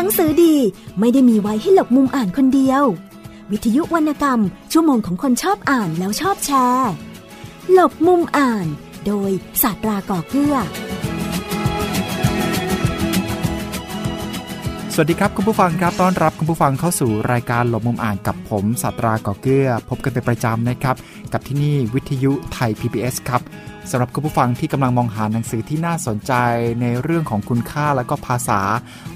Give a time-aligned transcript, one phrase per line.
[0.00, 0.54] นังสือดี
[1.00, 2.82] ไม่ได้มีไว้ให้หลบมุมอ่านคนเดียว
[3.50, 4.40] วิทยุวรรณกรรม
[4.72, 6.90] ชั่วโมงของคนชอบอ่านแล้วชอบแชร์
[7.72, 8.66] หลบมุมอ่าน
[9.06, 9.30] โดย
[9.62, 10.56] ศาสตราก่อเกื้อ
[14.94, 20.96] สวัสดีครับคุณผู้ฟังครับต้อนรับคุณผู้ฟังเข้าสู่รายการหลบมุมอ่านกับผมศาสตราก่อเกื้อ พบกันเป็นประจำนะครับ
[21.32, 23.40] กับที่นี่วิทยุไทย PBS ครับ
[23.90, 26.32] สำหรับคุณผู้ฟังที่กำลังมองหาหนังสือที่น่าสนใจ
[26.80, 28.60] ในเรื่องของคุณค่าและก็ภาษา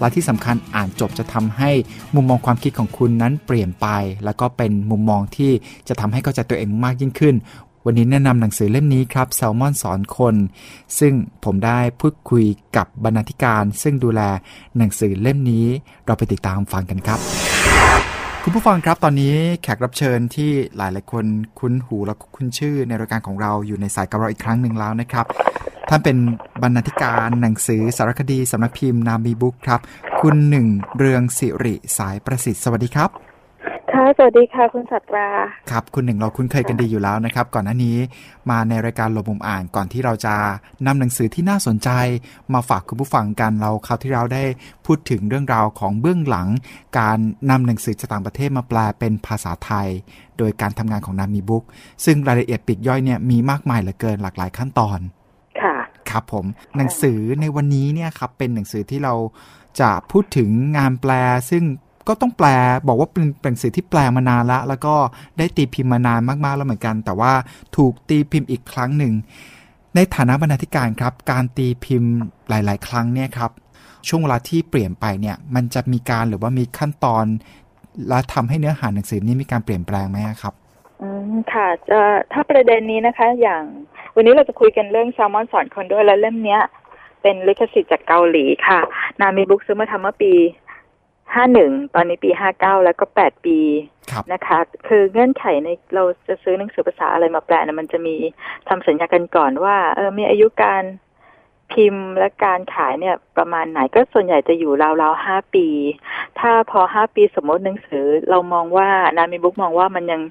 [0.00, 1.70] และที่สำคัญอ่านจบจะทำให้
[2.14, 3.86] มุมมองความคิดของคุณนั้นเปลี่ยนไป
[4.24, 5.52] แล้วก็เป็นมุมมองที่
[5.88, 7.34] จะทำให้เข้าใจตัวเองมากยิ่งขึ้น
[7.84, 10.34] วันนี้แนะนำหนังสือเล่มนี้ครับแซลมอนสอนคน
[10.98, 11.12] ซึ่ง
[11.44, 12.44] ผมได้พูดคุย
[12.77, 14.20] กับบรรณาธิการ ซึ่งดูแล
[14.77, 15.66] หนังสือเล่มนี้
[16.06, 17.73] เราไปติดตามฟังกันครับ
[18.46, 21.26] คุณผู้ฟังครับตอนนี้แขกรับเชิญที่หลายหลายคน
[21.58, 25.26] คุ้นหูและคุ้นชื่อในรายการของเราอยู่ในสายกับเราอีกครั้งหนึ่งแล้วนะครับ
[25.88, 26.16] ท่านเป็น
[26.62, 29.80] บรรณาธิการหนังสือสารคดีสำนักพิมพ์นามีบุ๊กครับ
[30.20, 30.66] คุณหนึ่ง
[30.96, 33.33] เรืองสิริสายประสิทธิ์สวัสดีครับ
[33.95, 35.28] ค่ะ สวัสดีค่ะ คุณสัตรา
[35.70, 37.97] ครับ คุณหนึ่งเราคุ้นเคยกันดีอยู่แล้วนะครับ ก่อนหน้านี้
[38.50, 40.34] มาในรายการหลบมุมอ่านก่อนที่เราจะ
[40.87, 41.91] นำหนังสือที่น่าสนใจ
[42.55, 44.45] มาฝากคุณผู้ฟังกันเราคราวที่เราได้
[44.87, 46.48] พูดถึงเรื่องราวของเบื้องหลัง
[46.98, 47.19] การ
[47.50, 49.89] นำหนังสือจากต่างประเทศมาแปลเป็นภาษาไทย
[50.39, 51.65] โดยการทำงานของนามีบุ๊ก
[52.05, 54.98] ซึ่งรายละเอียดปลีกย่อยเนี่ยมีมากมายเหลือเกินหลากหลายขั้นตอน
[55.62, 55.77] ค่ะ
[56.11, 59.15] ครับผม หนังสือในวันนี้เนี่ยครับเป็นหนังสือที่เรา
[59.81, 61.12] จะพูดถึงงานแปล
[61.50, 61.65] ซึ่ง
[62.08, 62.48] ก็ต้องแปล
[62.86, 64.94] บอกว่าเป็นหนังสือที่แปลมานานละ แล้วก็
[65.38, 67.33] ได้ตีพิมพ์มานานมากๆแล้วเหมือนกัน แต่ว่า
[67.77, 69.12] ถูกตีพิมพ์อีกครั้งหนึ่ง
[69.94, 72.12] ในฐานะบรรณาธิการครับ การตีพิมพ์
[72.48, 73.50] หลาย ๆ ครั้งเนี่ยครับ
[74.08, 77.25] ช่วงเวลาที่เปลี่ยนไปเนี่ย มันจะมีการหรือว่ามีขั้นตอน
[78.08, 80.55] และทำให้เนื้อหาหนังสือนี้มีการเปลี่ยนแปลงไหมครับ
[81.02, 82.00] อืมค่ะจะ
[82.32, 83.62] ถ้าประเด็นนี้นะคะ อย่าง
[84.14, 86.62] วันนี้เราจะคุยกันเรื่องแซลมอนสอนคนด้วยแล้วเล่มเนี้ย
[87.22, 88.80] เป็นลิขสิทธิ์จากเกาหลีค่ะ
[89.20, 90.32] นามีบุ๊กซื้อมาทำเมื่อปี
[91.34, 93.58] ห้าหนึ่งตอนนี้ปีห้าเก้าแล้วก็แปดปี
[94.11, 94.58] ครับนะคะ
[94.89, 98.16] คือเงื่อนไขในเราจะซื้อหนังสือภาษาอะไรมาแปลนะมันจะมี
[98.69, 100.84] ทำสัญญากันก่อนว่า เออมีอายุการ
[101.72, 105.66] พิมพ์และการขายเนี่ยประมาณไหนก็ส่วนใหญ่จะอยู่ราวๆห้าปี
[106.41, 110.22] ถ้าพอห้าปีสมมติหนังสือ เรามองว่านามีบุ๊กมองว่ามันยัง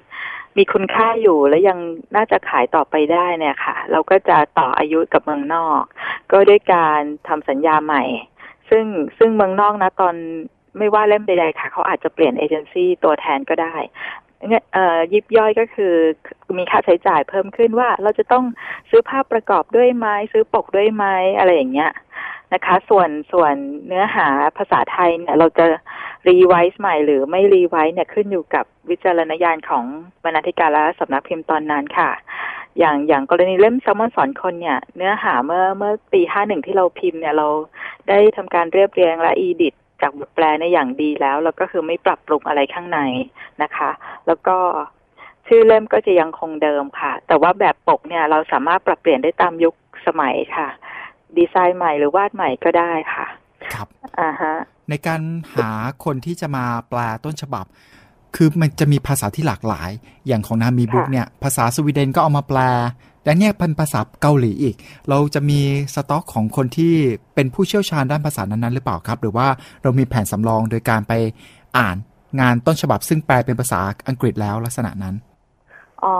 [0.56, 1.78] มีคุณค่าอยู่และยัง
[2.16, 5.82] น่าจะขายต่อไปได้เนี่ยค่ะ เราก็จะต่ออายุกับเมืองนอก
[6.32, 8.02] ก็ด้วยการทำสัญญาใหม่
[8.70, 8.84] ซึ่ง
[9.18, 10.14] ซึ่งเมืองนอกนะตอน
[10.78, 13.76] ไม่ว่าเล่มใดๆค่ะ เขาอาจจะเปลี่ยนเอเจนซี่ตัวแทนก็ได้
[15.12, 15.94] ยิบย่อยก็คือ
[16.58, 18.44] มีค่าใช้จ่ายเพิ่มขึ้นว่าเราจะต้อง
[18.90, 21.04] ซื้อภาพประกอบด้วยไหมซื้อปกด้วยไหม
[21.38, 21.90] อะไรอย่างเงี้ย
[22.52, 23.54] นะคะ ส่วนส่วน
[23.86, 25.66] เนื้อหาภาษาไทยเนี่ย เราจะ
[26.28, 29.84] revise ใหม่หรือไม่ revise เนี่ยขึ้นอยู่กับวิจารณญาณของ
[30.24, 32.10] บรรณาธิการและสำนักพิมพ์ตอนนั้นค่ะ
[32.78, 37.48] อย่างอย่างกรณีเล่มแซลมอนสอนคนเนี่ย เนื้อหาเมื่อเมื่อปีห้าหนึ่งที่เราพิมพ์เนี่ยเรา
[38.08, 39.74] ได้ทำการเรียบเรียงและ edit
[40.04, 43.00] จากบทแปลในอย่างดีแล้ว แล้วก็คือไม่ปรับปรุงอะไรข้างใน
[43.62, 43.90] นะคะ
[44.26, 44.56] แล้วก็
[45.46, 49.74] ชื่อเล่มก็จะยังคงเดิมค่ะ แต่ว่าแบบปกเนี่ยเราสามารถปรับเปลี่ยนได้ตามยุค
[50.06, 50.68] สมัยค่ะ
[51.36, 53.26] ดีไซน์ใหม่หรือวาดใหม่ก็ได้ค่ะ
[53.74, 53.88] ครับ
[54.20, 54.54] อ่าฮะ
[54.90, 55.20] ในการ
[55.54, 55.70] หา
[56.04, 57.64] คนที่จะมาแปลต้นฉบับ
[58.36, 59.90] คือมันจะมีภาษาที่หลากหลาย
[60.26, 62.58] อย่างของนามีบุ๊กเนี่ย ภาษาสวีเดนก็เอามาแปล
[63.24, 64.76] แต่เนี่ยเป็นภาษาเกาหลีอีก
[65.08, 65.60] เราจะมี
[65.94, 66.94] สต็อกของคนที่
[67.34, 69.48] เป็นผู้เชี่ยวชาญด้านภาษานั้นๆหรือเปล่าครับ หรือว่า
[69.82, 71.12] เรามีแผนสำรองโดยการไป
[71.78, 71.96] อ่าน
[72.40, 75.14] งานต้นฉบับซึ่งแปลเป็นภาษาอังกฤษแล้วลักษณะนั้น
[76.02, 76.16] อ๋อ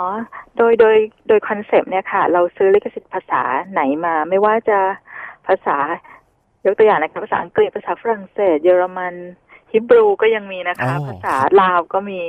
[0.57, 0.97] โดยโดย
[1.29, 3.43] โดย concept เนี่ยค่ะ เราซื้อลิขสิทธิ์ภาษา
[3.73, 4.79] ไหนมา ไม่ว่าจะ
[5.47, 5.77] ภาษา
[6.67, 9.15] ยกตัวอย่างนะคะภาษาอังกฤษภาษาฝรั่งเศส เยอรมัน
[9.73, 12.21] ฮิบรูก็ยังมีนะคะอ๋อภาษาลาวก็มี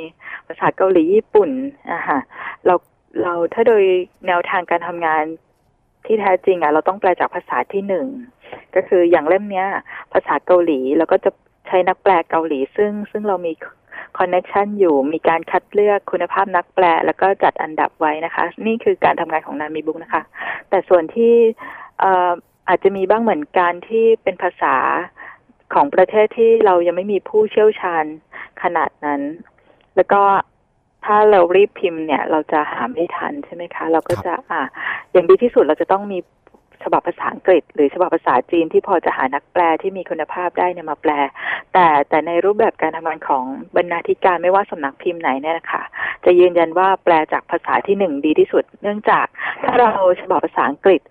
[0.47, 1.49] ภาษาเกาหลีญี่ปุ่น
[1.91, 2.19] อะฮะ
[2.65, 2.75] เรา
[3.21, 3.83] เราถ้าโดย
[4.27, 5.23] แนวทางการทำงาน
[6.05, 8.07] ที่แท้จริงอะเราต้องแปลจากภาษาที่หนึ่ง
[8.75, 9.67] ก็คืออย่างเล่มเนี้ย
[10.13, 11.31] ภาษาเกาหลีเราก็จะ
[11.67, 13.53] ใช้นักแปลเกาหลี ซึ่งซึ่งเรามี
[14.17, 20.23] คอนเน t ชันอยู่มีการคัดเลือกคุณภาพนักแปล แล้วก็จัดอันดับไว้นะคะ นี่คือการทำงานของนามีบุ๊กนะคะ
[20.69, 21.33] แต่ส่วนที่
[21.99, 22.31] เอ่อ
[22.67, 24.75] อาจจะมีบ้างเหมือนกันที่เป็นภาษา
[25.73, 28.05] ของประเทศที่เรายังไม่มีผู้เชี่ยวชาญ
[28.63, 29.21] ขนาดนั้น
[29.95, 30.21] แล้วก็
[31.05, 34.61] ถ้าเรารีบพิมพ์เนี่ย เราจะหาไม่ทันใช่ไหมคะ เราก็จะอ่า
[35.11, 36.19] อย่างดีที่สุดเราจะต้องมี
[36.83, 41.11] ฉบับภาษาอังกฤษ หรือฉบับภาษาจีนที่พอจะหานักแปลที่มีคุณภาพได้เนี่ยมาแปล
[41.73, 43.43] แต่แต่ในรูปแบบการทำงานของ
[43.75, 45.83] บรรณาธิการไม่ว่าสำนักพิมพ์ไหนเนี่ยนะคะ
[46.25, 49.25] จะยืนยันว่าแปลจากภาษาที่หนึ่งดีที่สุด เนื่องจาก
[49.63, 49.91] ถ้าเรา
[50.21, 51.01] ฉบับภาษาอังกฤษ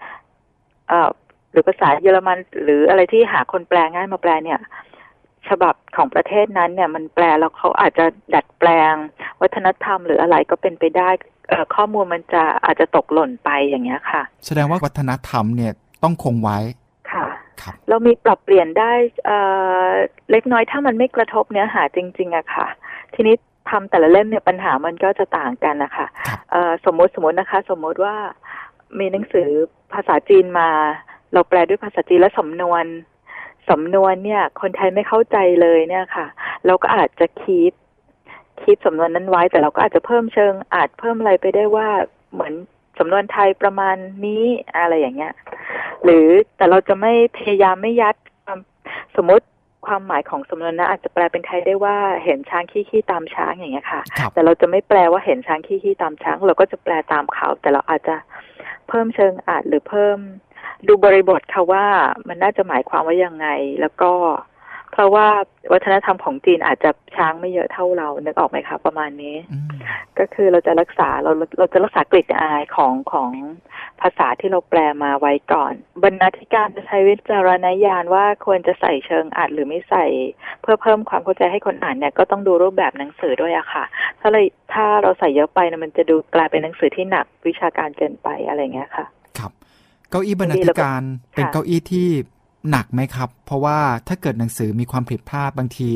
[0.89, 1.11] เอ่อ
[1.51, 4.59] หรือภาษาเยอรมัน หรืออะไรที่หาคนแปลง่ายมาแปลเนี่ย
[5.49, 8.95] ฉบับของประเทศนั้นเนี่ยมันแปลแล้วเขาอาจจะดัดแปลง
[9.41, 11.11] วัฒนธรรมหรืออะไรก็เป็นไปได้
[11.49, 16.59] เอ่อข้อมูลมันจะอาจจะตกหล่นไปอย่างเงี้ยค่ะ แสดงว่าวัฒนธรรมเนี่ยต้องคงไว้
[17.13, 17.27] ค่ะ
[17.63, 18.93] ครับเรามีปรับเปลี่ยนได้
[19.27, 19.39] เอ่
[19.87, 19.89] อ
[20.31, 22.67] เล็กน้อยถ้ามันไม่กระทบเนื้อหาจริงๆอะค่ะ
[23.15, 23.35] ทีนี้
[23.71, 28.15] ทำแต่ละเล่มเนี่ยปัญหามันก็จะต่างกันนะคะครับเอ่อสมมติสมมตินะคะ สมมติว่า
[28.99, 29.49] มีหนังสือ
[29.93, 30.69] ภาษาจีนมา
[31.33, 32.85] เราแปลด้วยภาษาจีนและสำนวน
[33.71, 36.27] สำนวนเนี่ย คนไทยไม่เข้าใจเลยเนี่ยค่ะ
[36.67, 37.73] เราก็อาจจะคิด
[38.63, 41.89] คิดสำนวนนั้นไว้ แต่เราก็อาจจะเพิ่มเชิง อาจเพิ่มอะไรไปได้ว่า
[42.33, 42.55] เหมือน
[42.99, 43.97] สำนวนไทยประมาณ
[44.27, 44.45] นี้
[44.79, 45.35] อะไรอย่างเงี้ย
[46.05, 46.27] หรือ
[46.57, 48.15] แต่เราจะไม่พยายามไม่ยัด
[48.45, 48.59] ความ
[49.17, 49.47] สมมติ
[49.87, 58.17] ความหมายของสำนวนนะอาจจะแปลเป็นไทยได้ว่าเห็นช้างขี้ขี้ตามช้างอย่างเงี้ยค่ะครับแต่เราจะไม่แปลว่าเห็นช้างขี้ขี้ตามช้าง เราก็จะแปลตามเขาแต่เราอาจจะ
[58.89, 60.19] เพิ่มเชิงอาจหรือเพิ่ม
[60.89, 61.85] ดูบริบทค่ะว่า
[62.29, 63.47] มันน่าจะหมายความว่ายังไง
[63.81, 64.13] แล้วก็
[64.95, 65.29] เพราะว่า
[65.73, 69.69] วัฒนธรรมของจีนอาจจะช้างไม่เยอะเท่าเรา นึกออกไหมคะประมาณนี้อืม
[70.19, 73.31] ก็คือเราจะรักษาเราเราจะรักษากลิ่นอายของของ
[74.01, 75.73] ภาษาที่เราแปลมาไว้ก่อน
[76.03, 80.05] บรรณาธิการจะใช้วิจารณญาณว่าควรจะใส่เชิงอัดหรือไม่ใส่
[80.63, 83.85] เพื่อเพิ่มความเข้าใจให้คนอ่านเนี่ยก็ต้องดูรูปแบบหนังสือด้วยอะค่ะ
[84.21, 89.24] ถ้าเลยถ้าเราใส่เยอะไปนะมันจะดูกลายเป็นหนังสือที่หนักวิชาการเกินไปอะไรอย่างเงี้ยค่ะครับ
[90.15, 91.03] เก้าอี้บรรณาธิการ
[91.35, 92.09] เป็นค่ะเก้าอี้ที่
[92.71, 93.79] หนักไหมครับ เพราะว่า
[94.09, 95.89] ถ้าเกิดหนังสือมีความผิดพลาดบางที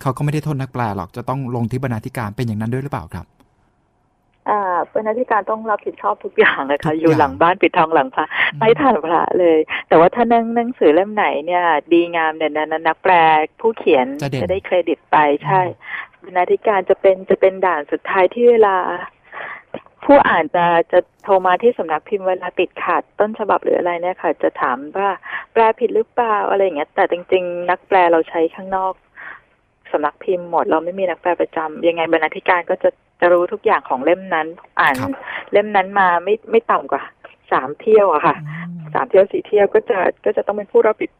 [0.00, 3.26] เขาก็ไม่ได้โทษนักแปลหรอกจะต้องลงที่บรรณาธิการเป็นอย่างนั้นด้วยหรือเปล่าครับ
[4.50, 4.60] อ่า
[4.94, 8.26] บรรณาธิการต้องรับผิดชอบทุกอย่างเลยทุค่ะกอย่างอยู่หลังบ้านปิดทองหลังพระ
[8.58, 13.12] ไม่ทานพระเลย แต่ว่าถ้านั่งหนังสือเล่มไหนเนี่ย ดีงามเนี่ยนะนักแปล
[13.60, 15.60] ผู้เขียนจะเด่นได้เครดิตไปใช่
[16.24, 18.76] บรรณาธิการจะเป็นจะเป็นด่านสุดท้ายที่เวลา
[20.04, 25.08] ผู้อ่านจะจะโทรมาที่สำนักพิมพ์เวลาติดขัดต้นฉบับหรืออะไรเนี่ยค่ะ จะถามว่า
[25.52, 28.94] แปลผิดหรือเปล่าอะไรอย่างเงี้ย แต่จริง ๆ นักแปลเราใช้ข้างนอก
[29.92, 32.90] สำนักพิมพ์หมดเราไม่มีนักแปลประจำยังไงบรรณาธิการก็จะ
[33.20, 34.46] จะรู้ทุกอย่างของเล่มนั้น
[34.80, 34.94] อ่าน
[35.52, 37.02] เล่มนั้นมาไม่ไม่ต่ำกว่า
[37.52, 38.36] สามเที่ยวอะค่ะ
[38.94, 41.10] สามเที่ยวสี่เที่ยวก็จะก็จะต้องเป็นผู้รับผิด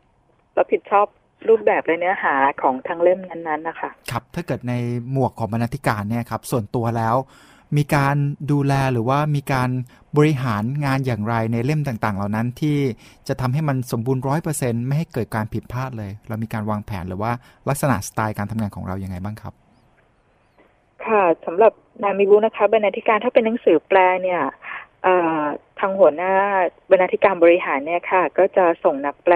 [0.56, 1.06] รับผิดชอบ
[1.48, 4.74] รูปแบบและเนื้อหาของทั้งเล่มนั้นๆนะคะ ครับ ถ้าเกิดใน
[5.12, 7.16] หมวกของบรรณาธิการเนี่ยครับ ส่วนตัวแล้ว
[7.76, 8.16] มีการ
[8.50, 9.70] ดูแลหรือว่ามีการ
[10.16, 12.78] บริหารงานอย่างไรในเล่มต่างๆ เหล่านั้นที่
[13.28, 17.32] จะทำให้มันสมบูรณ์ร้อยเปอร์เซ็นต์ไม่ให้เกิดการผิดพลาดเลย เรามีการวางแผนหรือว่า
[17.68, 19.54] ลักษณะสไตล์การทำงานของเรายังไงบ้างครับ
[21.06, 21.72] ค่ะสำหรับ
[22.02, 24.42] นามิบุนะคะบรรณาธิการถ้าเป็นหนังสือแปลเนี่ย
[25.78, 26.32] ทางหัวหน้า
[26.90, 29.34] บรรณาธิการบริหารเนี่ยค่ะ ก็จะส่งนักแปล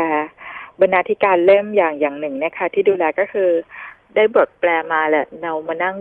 [0.81, 3.51] บรรณาธิการเล่มอย่างอย่างหนึ่งนะคะที่ดูแลก็คือ
[4.15, 5.97] ได้บทแปลมาแหละเรามานั่ง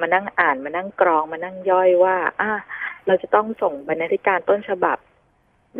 [0.00, 2.50] มานั่งอ่านมานั่งกรองมานั่งย่อยว่า อะ
[3.06, 4.96] เราจะต้องส่งบรรณาธิการต้นฉบับ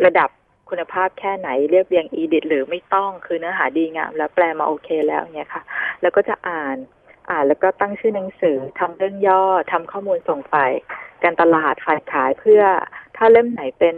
[0.05, 0.29] ระดับ
[0.69, 5.63] คุณภาพแค่ไหนเรียบเรียงอีดิทหรือไม่ต้องคือเนื้อหาดีงาม แล้วแปลมาโอเคแล้วเนี่ยค่ะ
[6.01, 6.77] แล้วก็จะอ่าน
[7.29, 10.71] อ่านแล้วก็ตั้งชื่อหนังสือทำเรื่องย่อทำข้อมูลส่งฝ่าย
[11.23, 12.61] การตลาดฝ่ายขายเพื่อ
[13.17, 13.95] ถ้าเล่มไหนเป็น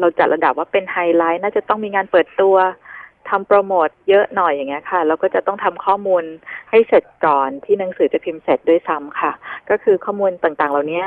[0.00, 2.56] เราจัดระดับว่าเป็นไฮไลท์ น่าจะต้องมีงานเปิดตัว
[3.30, 6.24] ทำโปรโมทเยอะหน่อยอย่างเงี้ยค่ะแล้วก็จะต้องทำข้อมูล
[6.70, 9.32] ให้เสร็จก่อนที่หนังสือจะพิมพ์เสร็จด้วยซ้ำค่ะ
[9.70, 11.04] ก็คือข้อมูลต่างๆ เหล่านี้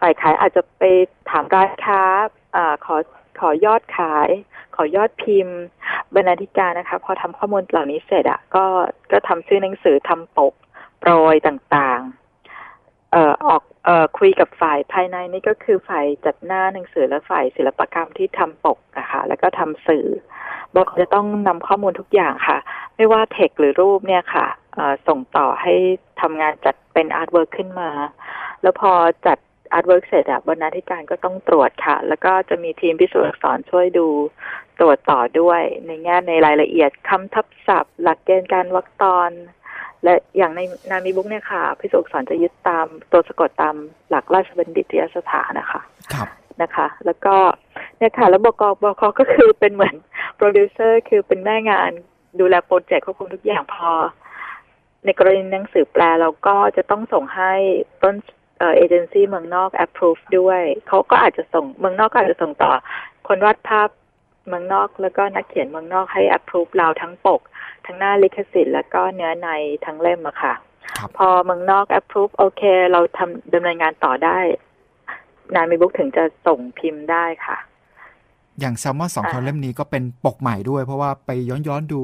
[0.00, 0.84] ฝ่ายขายอาจจะไป
[1.30, 2.02] ถามร้านค้า
[2.56, 2.96] อขอ
[3.40, 4.28] ขอยอดขาย
[4.76, 5.58] ขอยอดพิมพ์
[6.14, 8.64] บรรณาธิการนะคะ พอทำข้อมูลเหล่านี้เสร็จอะก็
[9.12, 10.54] ก็ทำชื่อหนังสือทำปก
[11.00, 12.17] โปรยต่างๆ
[13.12, 20.06] เอ่อออกเอ่อคุยกับฝ่ายภายในนี่ก็คือฝ่ายจัดหน้าหนังสือและฝ่ายศิลปกรรมที่ทำปกนะคะแล้วก็ทำสื่อ
[20.74, 20.88] บ.ก.
[21.00, 22.58] จะต้องนำข้อมูลทุกอย่างค่ะ
[22.96, 24.46] ไม่ว่าเทคหรือรูปเนี่ยค่ะ
[25.08, 25.74] ส่งต่อให้
[26.20, 27.90] ทำงานจัดเป็น artwork ขึ้นมา
[28.62, 28.92] แล้วพอ
[29.26, 29.38] จัด
[29.72, 34.06] artwork เสร็จอะบรรณาธิการก็ต้องตรวจค่ะ แล้วก็จะมีทีมพิสูจน์อักษรช่วยดู
[34.80, 39.30] ตรวจต่อด้วย ในแง่ในรายละเอียดคำทับศัพท์ หลักเกณฑ์การวรรคตอน
[40.04, 43.74] และอย่างในนานมีบุ๊คส์เนี่ยค่ะพิสูจน์อักษรจะยึดตามตัวสะกดตาม
[44.10, 45.80] หลักราชบัณฑิตยสถานนะคะ
[46.14, 46.28] ครับ
[46.62, 47.36] นะคะ แล้วก็
[47.98, 48.62] เนี่ยค่ะแล้ว บ.ก.
[48.82, 49.94] บ.ก.ก็คือเป็นเหมือน
[50.36, 51.90] โปรดิวเซอร์คือเป็นแม่งาน
[52.40, 53.90] ดูแล project ควบคุมทุกอย่างพอ
[55.04, 57.52] ในกรณีหนังสือแปลเราก็จะต้องส่งให้
[58.02, 58.14] ต้น
[58.58, 62.72] เอ่อเอเจนซี่เมืองนอก approve ด้วย เขาก็อาจจะส่งเมืองนอกก็อาจจะส่งต่อ
[63.28, 63.88] คนวาดภาพ
[64.48, 67.40] เมืองนอก แล้วก็นักเขียนเมืองนอกให้ approve เราทั้งปก
[67.86, 69.48] ทั้งหน้าลิขสิทธิ์แล้วก็เนื้อใน
[69.84, 70.54] ทั้งเล่มอะค่ะ
[70.98, 72.62] ครับพอเมืองนอก approve OK
[72.92, 74.38] เราทำดำเนินงานต่อได้
[75.54, 77.56] นานมีบุ๊กถึงจะส่งพิมพ์ได้ค่ะ
[78.60, 82.02] อย่างแซลมอนสองอ่าทอนเล่มนี้ก็เป็นปกใหม่ด้วย เพราะว่าไปย้อนย้อนๆดู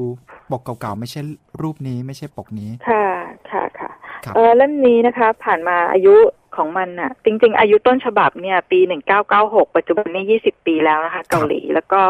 [0.51, 1.21] ปกเก่าๆ ไม่ใช่
[1.61, 3.05] รูปนี้ไม่ใช่ปกนี้ ค่ะ
[3.51, 3.89] ค่ะค่ะ
[4.25, 6.15] ครับเออเล่มนี้นะคะ ผ่านมาอายุ
[6.57, 12.03] ของมันน่ะ จริง ๆ อายุต้นฉบับเนี่ย ปีหนึ่งเก้าเก้าหกปัจจุบันนี้ยี่สิบปีแล้วนะคะ เกาหลีแล้วก็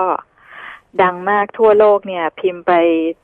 [1.03, 2.71] ดังมากทั่วโลกเนี่ย พิมพ์ไป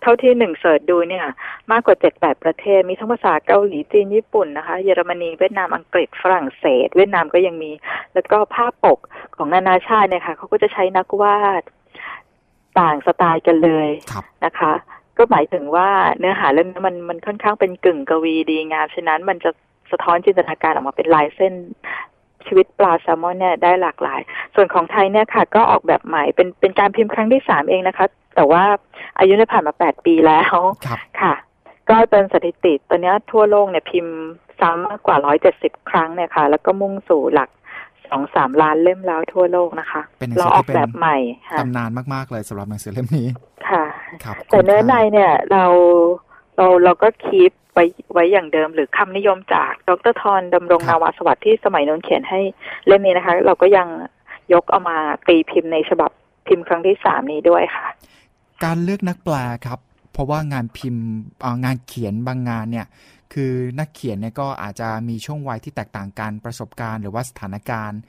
[0.01, 1.25] เท่าที่หนึ่งเสิร์ชดูเนี่ย
[1.71, 7.71] มากกว่าเจ็ดแปดประเทศ มีทั้งภาษาเกาหลีจีนญี่ปุ่นนะคะ เยอรมนีเวียดนามอังกฤษฝรั่งเศส เวียดนามก็ยังมี
[8.13, 8.99] แล้วก็ภาพปก
[9.35, 11.63] ของนานาชาติเนี่ยค่ะเขาก็จะใช้นักวาด
[12.79, 14.73] ต่างสไตล์กันเลยครับนะคะ
[15.17, 19.51] ก็หมายถึงว่าเนื้อหาเรื่องนี้มันมันค่อนข้างเป็นกึ่งกวีดีงามฉะนั้นมันจะ
[19.91, 21.53] สะท้อนจินตนาการออกมาเป็นลายเส้น
[22.47, 24.21] ชีวิตปลาแซลมอนเนี่ยได้หลากหลาย
[24.55, 28.05] ส่วนของไทยเนี่ยค่ะ ก็ออกแบบใหม่เป็นเป็นการพิมพ์ครั้งที่สามเองนะคะ
[28.35, 28.63] แต่ว่า
[29.19, 30.55] อายุเนี่ยผ่านมาแปดปีแล้ว
[30.85, 31.33] ครับค่ะ
[31.89, 34.15] ก็เป็นสถิติตอนนี้ทั่วโลกเนี่ยพิมพ์
[34.59, 37.49] ซ้ำมากกว่าร้อยเจ็ดสิบครั้งเนี่ยค่ะ แล้วก็มุ่งสู่หลัก
[38.09, 41.17] สองสามล้านเล่มแล้วทั่วโลกนะคะเป็นหนังเราสืออที่อกเป็นแบบใหม่
[41.49, 43.27] ค่ะตำนานมาก ๆ เลยสำหรับหนังสือเล่มนี้
[43.69, 43.83] ค่ะ
[44.23, 45.65] ครับแต่เนื้อในคุณค่าเนี่ยเรา
[46.61, 52.39] เราเราก็คีปไว้ไว้อย่างเดิม หรือคำนิยมจากดรทอนดำรงนาวาสวัสดิ์ที่สมัยโน้นเขียนให้
[52.87, 53.87] เล่มนี้นะคะ เราก็ยัง
[54.53, 56.11] ยกเอามาตีพิมพ์ในฉบับ
[56.47, 57.87] พิมพ์ครั้งที่สามนี้ด้วยค่ะ
[58.63, 59.79] การเลือกนักแปลครับ
[60.13, 61.05] เพราะว่างานพิมพ์
[61.39, 62.87] เอ่องานเขียนบางงานเนี่ย
[63.33, 67.99] คือนักเขียนเนี่ยก็อาจจะมีช่วงวัยที่แตกต่างกันประสบการณ์ หรือว่าสถานการณ์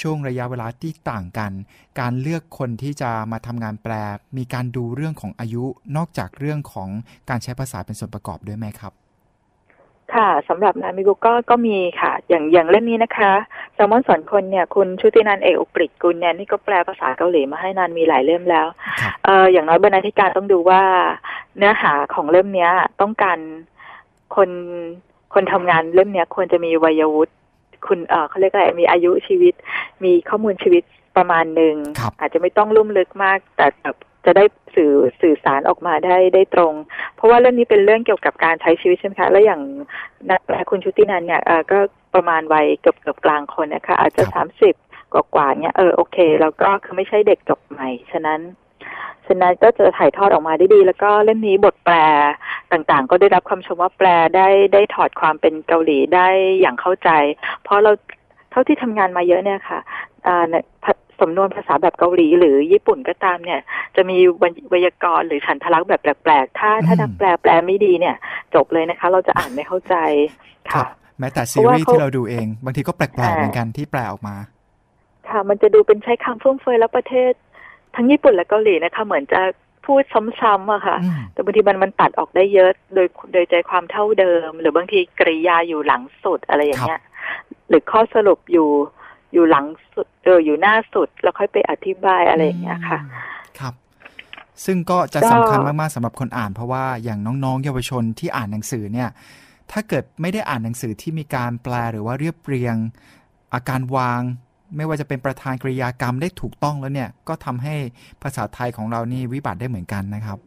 [0.00, 1.52] ช่วงระยะเวลาที่ต่างกัน
[2.00, 3.92] การเลือกคนที่จะมาทำงานแปล
[4.36, 5.64] มีการดูเรื่องของอายุ
[5.96, 6.88] นอกจากเรื่องของ
[7.30, 8.94] การใช้ภาษาเป็นส่วนประกอบด้วยไหมครับ
[10.14, 13.32] ค่ะสำหรับนามิบุก็ก็มีค่ะ อย่างอย่างเล่มนี้นะคะ
[13.74, 18.66] แซลมอนสอนคนเนี่ยคุณชุตินันเอกอุกฤษกุลเนี่ยนี่ก็แปลภาษาเกาหลีมาให้นานมีหลายเล่มแล้ว
[19.00, 20.82] ครับเอออย่างน้อยบรรณาธิการต้องดูว่า
[21.56, 23.38] เนื้อหาของเล่มเนี้ยต้องการ
[24.36, 24.50] คน
[25.34, 27.32] คนทำงานเล่มเนี้ยควรจะมีวัยวุฒิ
[27.86, 29.54] คุณเออเขาเรียกอะไรมีอายุชีวิต
[30.04, 30.82] มีข้อมูลชีวิต
[31.16, 34.92] ประมาณหนึ่งครับอาจจะไม่ต้องลุ่มลึกมาก แต่แบบจะได้สื่อ
[35.22, 36.74] สื่อสารออกมาได้ได้ตรง
[37.16, 39.62] เพราะว่าเรื่องนี้เป็นเรื่องเกี่ยวกับการใช้ชีวิตใช่ไหมคะแล้วอย่าง
[40.30, 41.78] นักแปลคุณชุตินันเนี่ยเออก็
[42.14, 44.74] ประมาณวัยเกือบเกือบกลางคนนะคะอาจจะครับสามสิบ
[45.12, 48.40] กว่ากว่าๆเนี่ยเออโอเคแล้วก็คือไม่ใช่เด็กจบใหม่ฉะนั้น
[49.26, 51.96] ฉะนั้นก็จะถ่ายทอดออกมาได้ดี แล้วก็เล่มนี้บทแปล
[52.72, 56.28] ต่างๆ ก็ได้รับคำชมว่าแปลได้ได้ถอดความเป็นเกาหลีได้
[56.60, 57.10] อย่างเข้าใจ
[57.64, 57.92] เพราะเรา
[58.50, 59.78] เท่าที่ทำงานมาเยอะเนี่ยค่ะ
[60.26, 60.54] อ่าใน
[61.20, 63.60] สำนวนภาษาแบบเกาหลี หรือญี่ปุ่นก็ตามเนี่ย
[63.96, 64.18] จะมี
[64.68, 68.16] ไวยากรณ์หรือฉันทลักษณ์แบบแปลกๆ ถ้าถ้าอืมนักแปลแปลไม่ดีเนี่ย
[68.54, 69.94] จบเลยนะคะ เราจะอ่านไม่เข้าใจ
[70.72, 70.86] ครัค่ะบ
[71.18, 74.34] แม้แต่ซีเพราะว่ารีส์เขาที่เราดูเอง บางทีก็แปลกๆอ่าเหมือนกันที่แปลออกมา
[75.28, 77.32] ค่ะ มันจะดูเป็นใช้คำฟุ่มเฟือยแล้วประเทศ
[77.94, 79.40] ทั้งญี่ปุ่นและเกาหลีนะคะ เหมือนจะ
[79.86, 80.02] พูด
[80.40, 87.00] ซ้ำๆอะค่ะอืมแต่บางทีมันมันตัดออกได้เยอะ โดยโดยใจความเท่าเดิม หรือบางทีกริยาอยู่หลังสุดอะไรอย่างเงี้ย
[87.68, 88.68] หรือข้อสรุปอยู่
[89.32, 92.98] อยู่หลังสุดเอออยู่หน้าสุด แล้วค่อยไปอธิบายอะไรอย่างเงี้ยค่ะ
[93.58, 93.74] ครับ
[94.64, 99.08] ซึ่งก็จะก็สำคัญมากๆสำหรับคนอ่าน เพราะว่าอย่างน้องๆ เยาวชนที่อ่านหนังสือเนี่ย
[99.72, 102.76] ถ้าเกิดไม่ได้อ่านหนังสือที่มีการแปลหรือว่าเรียบเรียง
[103.54, 104.20] อาการวาง
[104.76, 107.74] ไม่ว่าจะเป็นประธานกริยากรรมได้ถูกต้องแล้วเนี่ย ก็ทำให้
[108.22, 110.38] ภาษาไทยของเรานี่วิบัติได้เหมือนกันนะครับ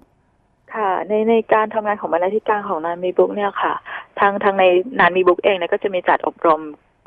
[0.75, 3.73] ค่ะ ในในการทำงานของบรรณาธิการของนานมีบุ๊กเนี่ยค่ะ
[4.19, 4.63] ทางทางใน
[4.99, 6.61] นานมีบุ๊กเองเนี่ยก็จะมีจัดอบรม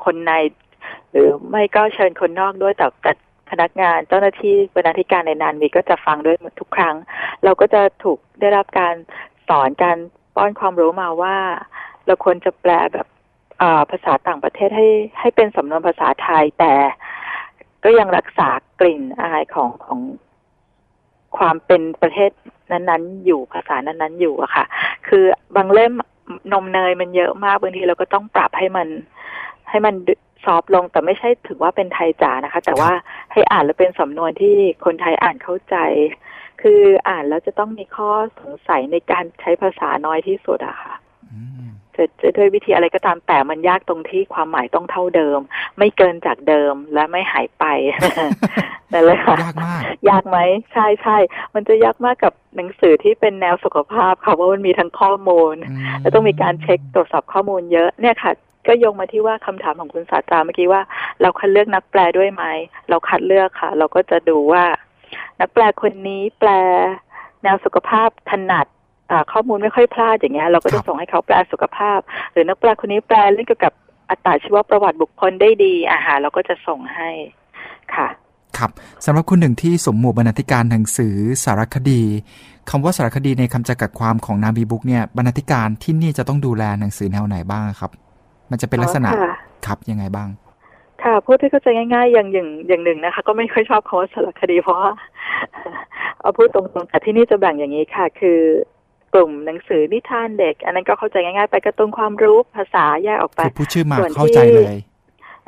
[0.05, 0.31] คนใน
[1.11, 3.13] หรือไม่ก็เชิญคนนอกด้วยแต่แต่
[3.49, 6.95] พนักงานเจ้าหน้าที่บรรณาธิการในนานมีก็จะฟังด้วยทุกครั้ง
[7.43, 8.95] เราก็จะถูกได้รับการ
[9.47, 9.97] สอนการ
[10.35, 11.35] ป้อนความรู้มาว่า
[12.05, 13.07] เราควรจะแปลแบบ
[13.91, 14.87] ภาษาต่างประเทศให้
[15.19, 16.73] ให้เป็นสำนวนภาษาไทยแต่
[17.83, 19.99] ก็ยังรักษากลิ่นอายของของ
[21.37, 22.31] ความเป็นประเทศ
[22.71, 24.65] นั้นๆ อยู่ภาษานั้นๆอยู่อะค่ะ
[25.07, 25.23] คือ
[25.55, 25.93] บางเล่ม
[26.53, 28.87] นมเนยมันเยอะมากบางทีเราก็ต้องปรับให้มัน
[29.69, 29.95] ให้มัน
[30.45, 32.91] ซอฟลงแต่ไม่ใช่ถือว่าเป็นไทยจ๋านะคะ แต่ว่า
[33.31, 34.55] ให้อ่านแล้วเป็นสำนวนที่
[34.85, 35.75] คนไทยอ่านเข้าใจ
[36.61, 38.09] คืออ่านแล้วจะต้องมีข้อ
[38.39, 40.93] สงสัยในการใช้ภาษาน้อยที่สุดอะค่ะ
[41.97, 45.39] จะจะด้วยวิธีอะไรก็ตามแต่มันยากตรงที่ความหมายต้องเท่าเดิม
[45.77, 47.65] ไม่เกินจากเดิมและไม่หายไป
[48.91, 50.37] นั่นเลยค่ะ ยากมาก ยากไหม
[50.73, 51.17] ใช่ใช่
[51.53, 55.55] มันจะยากมากกับหนังสือที่เป็นแนวสุขภาพค่ะเพราะมันมีทั้งข้อมูล
[56.01, 58.31] แล้วต้องมีการเช็คตรวจสอบข้อมูลเยอะเนี่ยค่ะ
[58.67, 60.81] ก็โยงมาที่ว่าคำถามของคุณศาสตราเมื่อกี้ว่า
[61.21, 62.43] เราคัดเลือกนักแปลด้วยไหม
[62.89, 64.63] เราคัดเลือกค่ะ เราก็จะดูว่า
[65.39, 66.49] นักแปลคนนี้แปล
[67.43, 68.76] แนวสุขภาพถนัดอ่า
[69.31, 71.99] ข้อมูลไม่ค่อยพลาดอย่างเงี้ยเราก็ครัจะบส่งให้เขาแปลสุขภาพ
[72.31, 73.73] หรือนักแปลคนนี้แปลเรื่องเกี่ยวกับ
[74.09, 77.09] อัตราชีวประวัติบุคคลได้ดีอาหารเราก็จะส่งให้
[77.95, 78.07] ค่ะ
[78.57, 78.71] ครับ
[79.05, 82.01] สำหรับคุณหนึ่งที่สมหมวดบรรณาธิการหนังสือสารคดี
[82.69, 87.91] คำว่าสารคดีในคำจำกัดความของนาบีบุ๊กเนี่ยบรรณาธิการที่นี่จะต้องดูแลหนังสือแนวไหนบ้างครับ
[88.51, 89.33] มันจะเป็นลักษณะอ๋อค่ะ
[89.65, 90.29] ครับยังไงบ้าง
[91.03, 94.91] ค่ะพูดที่เข้าใจง่าย ๆ อย่างอย่างอย่างหนึ่งนะคะ ก็ไม่ค่อยชอบคำว่าสารคดีเพราะว่า
[96.19, 98.39] เอาพูดตรงๆแต่ที่นี่จะแบ่งอย่างนี้ค่ะ คือ
[98.76, 98.76] ก
[99.17, 104.75] ลุ่มหนังสือนิทานเด็ก อันนั้นก็เข้าใจง่ายๆ ไปการะตุ้นความรู้ภาษาแยกออกไปคือผู้ชื่อมาส่วนที่เข้าใจเลย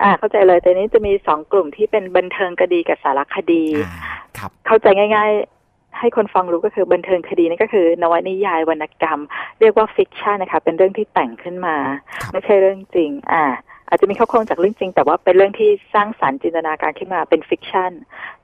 [0.02, 3.92] อ่าเข้าใจเลยแต่นี้จะมีสองกลุ่มที่เป็นบันเทิงคดีกับสารคดีอ่า
[4.38, 5.32] ครับเข้าใจง่าย
[5.66, 9.22] ๆ ให้คนฟังรู้ก็คือบันเทิงคดีนั่นก็คือ นวนิยายวรรณกรรม
[9.60, 11.76] เรียกว่า fiction นะคะ เป็นเรื่องที่แต่งขึ้นมา
[12.16, 13.46] ครับไม่ใช่เรื่องจริง อ่า
[13.88, 17.92] อาจจะมีเค้าโครงจากเรื่องจริง แต่ว่าเป็นเรื่องที่สร้างสรรค์จินตนาการขึ้นมาเป็น fiction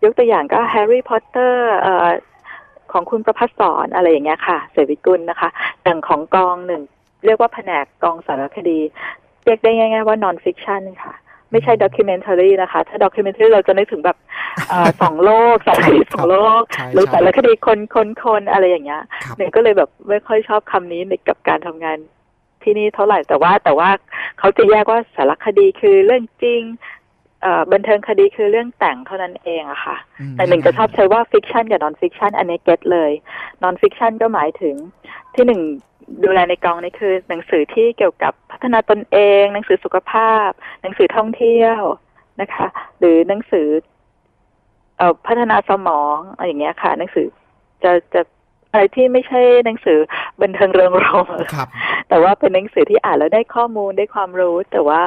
[0.04, 2.08] ยกตัวอย่างก็แฮร์รี่พอตเตอร์เอ่อ
[2.96, 5.50] ของคุณประภัสสรอะไรอย่างเงี้ยค่ะ เสวิกุลนะคะ
[5.84, 6.82] อย่างของกองหนึ่ง
[7.26, 8.80] เรียกว่าแผนกกองสารคดี
[9.46, 11.14] เรียกได้ง่ายๆว่า non-fiction ค่ะ
[11.52, 14.18] ไม่ใช่ documentary นะคะ ถ้า documentary เราจะนึกถึงแบบ
[15.02, 16.62] ส่องโลกสารคดีส่องโลก
[16.94, 19.02] หรือสารคดีคนคนคนอะไรอย่างเงี้ย
[19.38, 21.98] หนึ่งก็เลยแบบไม่ค่อยชอบคำนี้ในกับการทำงาน
[22.64, 23.90] ที่นี่เท่าไหร่แต่ว่าแต่ว่า
[24.40, 26.62] เขาจะแยกว่าสารคดีคือเรื่องจริง
[27.74, 29.98] บันเทิงคดีคือเรื่องแต่งเท่านั้นเองอะค่ะ
[30.36, 33.12] แต่หนึ่งจะชอบใช้ว่า fiction กับ non-fiction อันนี้ get เลย
[33.64, 34.76] non-fiction ก็หมายถึง
[35.36, 35.62] ที่หนึ่ง
[36.24, 40.50] ดูแลในกองนี่คือ หนังสือที่เกี่ยวกับพัฒนาตนเอง หนังสือสุขภาพ
[40.82, 41.82] หนังสือท่องเที่ยว
[42.42, 42.68] นะคะ
[43.00, 43.68] หรือหนังสือ
[44.98, 47.28] เอ่อพัฒนาสมองอะไรอย่างเงี้ยค่ะ หนังสือ
[47.84, 48.22] จะจะ
[48.72, 50.00] อะไรที่ไม่ใช่หนังสือ
[50.42, 51.28] บันเทิงเริงรมย์
[52.10, 55.04] แต่ว่าเป็นหนังสือที่อ่านแล้วได้ข้อมูลได้ความรู้แต่ว่า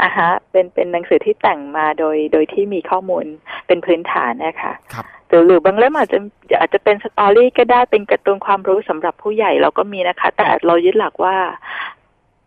[0.00, 3.24] อะฮะ เป็นเป็นหนังสือที่แต่งมาโดยโดยที่มีข้อมูล
[3.66, 6.18] เป็นพื้นฐานนะคะครับหรือหรือบางเล่มอาจจะ
[6.58, 11.36] อาจจะเป็นสตอรี่ก็ได้เป็นการ์ตูนความรู้สำหรับผู้ใหญ่เราก็มีนะคะ แต่เรายึดหลักว่า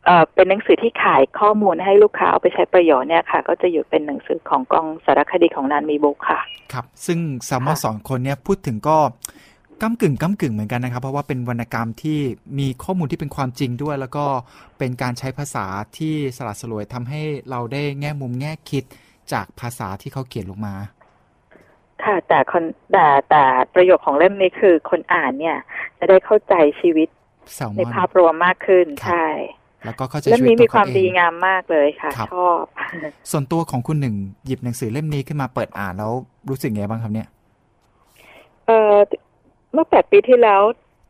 [0.05, 6.39] เอ่อเป็นหนังสือที่ขายข้อมูลให้ลูกค้าเอาไปใช้ประโยชน์เนี่ยค่ะ ก็จะอยู่เป็นหนังสือของกองสารคดีของนานมีบุ๊กค่ะ
[6.73, 7.19] ครับ ซึ่ง
[7.51, 8.97] สามารถสอนคนเนี่ยพูดถึงก็
[9.82, 12.20] ก้ากึ่งก้ากึ่งเหมือนกันนะครับ เพราะว่าเป็นวรรณกรรมที่
[12.60, 14.25] มีข้อมูลที่เป็นความจริงด้วย แล้วก็
[14.77, 15.65] เป็นการใช้ภาษา
[15.98, 18.84] ที่สลัดสลวยทำให้เราได้แง่มุมแง่คิด
[19.34, 20.75] จากภาษาที่เขาเขียนลงมา
[22.03, 25.58] ค่ะแต่คนแต่แต่ประโยคของเล่มนี้คือคนอ่านเนี่ย
[26.00, 27.08] จะได้เข้าใจชีวิต
[27.77, 29.27] ในภาพรวมมากขึ้นใช่
[29.86, 32.63] แล้วก็เข้าใจเล่มนี้มีความดีงามมากเลยค่ะ ชอบ
[33.32, 34.15] ส่วนตัวของคุณหนึ่ง
[34.46, 36.12] หยิบหนังสือเล่มนี้ขึ้นมาเปิดอ่านแล้ว
[36.50, 37.27] รู้สึกไงบ้างครับเนี่ย
[38.65, 38.94] เออ
[39.75, 40.62] เมื่อแปดปีที่แล้ว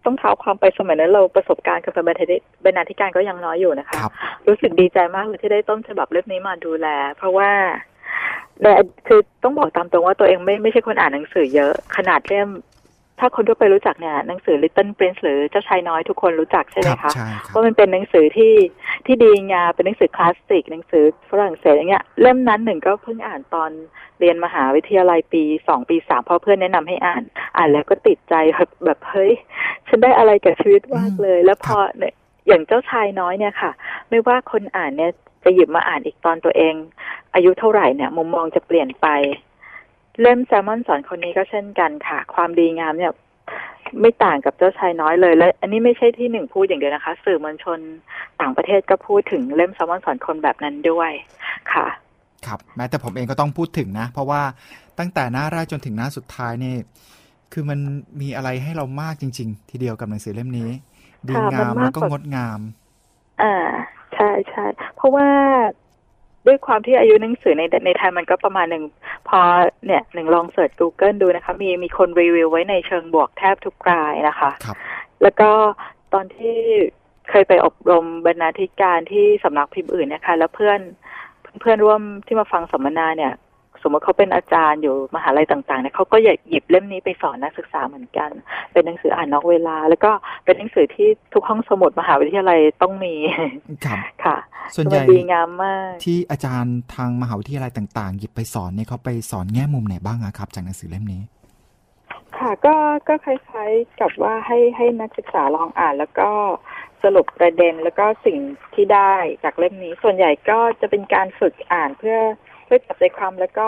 [0.06, 2.06] ต้องเท้าความไปสมัยนั้นเราประสบการณ์กับเป็น
[2.66, 4.08] บรรณาธิการก็ยังน้อยอยู่นะคะคร
[4.48, 7.52] รู้สึกดีใจมากเลยที่ได้ต้นฉบับเล่มนี้มาดูแล เพราะว่า
[8.62, 8.74] แต่
[9.08, 12.48] คือต้องบอกตามตรงว่าตัวเองไม่ไม่ใช่คนอ่านหนังสือเยอะ ขนาดเล่ม
[13.20, 17.12] ถ้าคนทั่วไปรู้จักเนี่ยหนังสือ Little Prince หรือเจ้าชายน้อยทุกคนรู้จักใช่ไหมคะ
[17.54, 18.54] ว่ามันเป็นหนังสือที่
[19.06, 23.72] ที่ดีงามเป็นหนังสือคลาสสิกหนังสือฝรั่งเศสอย่างเงี้ยเล่มนั้นหนึ่งก็เพิ่งอ่านตอน
[24.20, 27.24] เรียนมหาวิทยาลัยปีสองปีสามเพราะเพื่อนแนะนำให้อ่าน
[27.58, 28.34] อ่านแล้วก็ติดใจ
[28.86, 29.32] แบบเฮ้ย
[29.88, 32.14] ฉันได้อะไรกับชีวิตมากเลย แล้วพอเนี่ย
[32.48, 33.72] อย่างเจ้าชายน้อยเนี่ยค่ะ
[34.10, 35.12] ไม่ว่าคนอ่านเนี่ย
[35.44, 36.74] จะหยิบมาอ่านอีกตอนตัวเอง
[37.34, 39.08] อายุเท่าไหร่เนี่ยมุมมองจะเปลี่ยนไป
[40.22, 43.14] เล่มแซมมอนสอนคนนี้ก็เช่นกันค่ะ ความดีงามเนี่ย
[44.02, 47.80] ไม่ต่างกับเจ้าชายน้อยเลย และอันนี้ไม่ใช่ที่หนึ่งพูดอย่างเดียวนะคะ สื่อมวลชน
[48.42, 51.12] ต่างประเทศก็พูดถึงเล่มแซมมอนสอนคนแบบนั้นด้วย
[51.74, 51.86] ค่ะ
[52.46, 54.42] ครับ แม้แต่ผมเองก็ต้องพูดถึงนะ เพราะว่า
[55.00, 56.76] ตั้งแต่หน้าแรกจนถึงหน้าสุดท้ายนี่
[57.54, 57.80] คือมัน
[58.22, 60.70] มีอะไรให้เรามากจริง ๆ ทีเดียวกับหนังสือเล่มนี้
[61.30, 62.60] ดีงามแล้วก็งดงาม
[63.42, 63.56] อ่า
[64.16, 65.28] ใช่ใช่เพราะว่า
[66.48, 68.84] ด้วยความที่อายุหนังสือในในไทยมันก็ประมาณหนึ่ง
[69.28, 69.40] พอ
[69.86, 74.78] เนี่ยหนึ่งลองเสิร์ช Google ดูนะคะ มีมีคนรีวิวไว้ในเชิงบวกแทบทุกรายนะคะครับ
[75.22, 75.50] แล้วก็
[76.14, 76.58] ตอนที่
[77.30, 80.80] เคยไปอบรมบรรณาธิการที่สำนักพิมพ์อื่นนะคะ แล้วเพื่อน
[81.62, 83.45] เพื่อนร่วมที่มาฟังสัมมนาเนี่ยส
[83.88, 88.30] มมติเขาเป็นอาจารย์อยู่มหาลัยต่างๆเนี่ยเขาก็อยากหยิบเล่มนี้ไปสอนนักศึกษาเหมือนกัน
[88.72, 90.12] เป็นหนังสืออ่านนอกเวลา แล้วก็
[90.46, 93.14] เป็นหนังสือที่ทุกห้องสมุดมหาวิทยาลัยต้องมี
[93.86, 94.38] ครับค่ะ
[94.76, 101.22] ส่วนใหญ่ดีงามมากที่อาจารย์ทางมหาวิทยาลัยต่าง ๆ หยิบไปสอนเนี่ยเขาไปสอนแง่มุมไหนบ้างครับ จากหนังสือเล่มนี้
[102.38, 102.76] ค่ะก็
[103.08, 106.30] ก็คล้ายๆกับว่าให้ให้นักศึกษาลองอ่าน แล้วก็
[107.04, 108.38] สรุปประเด็นแล้วก็สิ่ง
[108.74, 112.18] ที่ได้จากเล่มนี้ ส่วนใหญ่ก็จะเป็นการฝึกอ่านเพื่อ
[112.66, 113.68] เพื่อจับใจความแล้วก็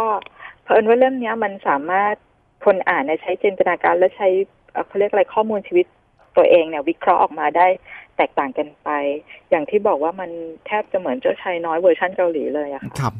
[0.63, 2.15] เพราะว่าเรื่องนี้มันสามารถ
[2.65, 4.27] คนอ่านใช้จินตนาการและใช้
[4.87, 5.85] เขาเรียกอะไรข้อมูลชีวิต
[6.37, 7.67] ตัวเองเนี่ย วิเคราะห์ออกมาได้
[8.17, 8.89] แตกต่างกันไป
[9.49, 10.31] อย่างที่บอกว่ามัน
[10.65, 13.13] แทบจะเหมือนเจ้าชายน้อยเวอร์ชันเกาหลีเลยอะครับ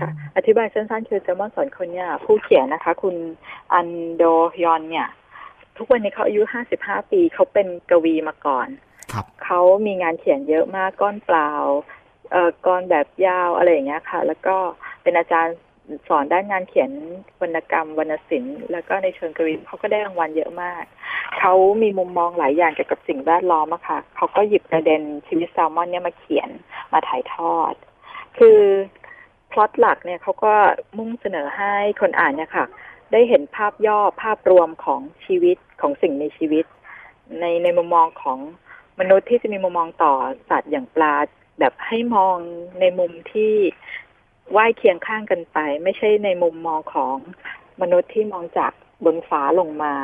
[0.00, 3.16] ค่ะ อธิบายสั้นๆ คือเจมอนสอนคนเนี่ยผู้เขียนนะคะ คุณ
[3.72, 4.22] อันโด
[4.54, 5.08] ฮยอนเนี่ย
[5.76, 8.68] ทุกวันนี้เขาอายุห้าสิบห้าปีเขาเป็นกวีมาก่อน
[9.44, 12.03] เขามีงานเขียนเยอะมากก้อนเปล่าเอ่อ
[12.66, 14.56] กรแบบยาวอะไรอย่างเงี้ยค่ะ แล้วก็
[15.02, 15.56] เป็นอาจารย์
[16.08, 16.90] สอนด้านงานเขียน
[17.42, 20.84] วรรณกรรมวรรณศิลป์แล้วก็ในเชิงกวีเขาก็ได้รางวัลเยอะมาก
[21.38, 26.50] เขามีมุมมองหลายอย่างเกี่ยวกับสิ่งแวดล้อมอะค่ะเขาก็หยิบประเด็นชีวิตแซลมอนเนี่ยมาเขียน
[26.92, 27.74] มาถ่ายทอด
[28.38, 28.60] คือ
[29.52, 30.54] พล็อตหลักเนี่ยเขาก็
[30.96, 32.66] มุ่งเสนอให้คนอ่านเนี่ยค่ะ
[33.12, 36.64] ได้เห็นภาพย่อภาพรวมของชีวิตของสิ่งในชีวิต
[37.40, 38.38] ในในมุมมองของ
[39.00, 40.12] มนุษย์ที่จะมีมุมมองต่อ
[40.50, 41.14] สัตว์อย่างปลา
[41.58, 42.36] แบบให้มอง
[42.80, 43.54] ในมุมที่
[44.56, 47.16] ว่ายเคียงข้างกันไป ไม่ใช่ในมุมมองของ
[47.82, 48.72] มนุษย์ที่มองจาก
[49.04, 49.94] บนฟ้าลงมา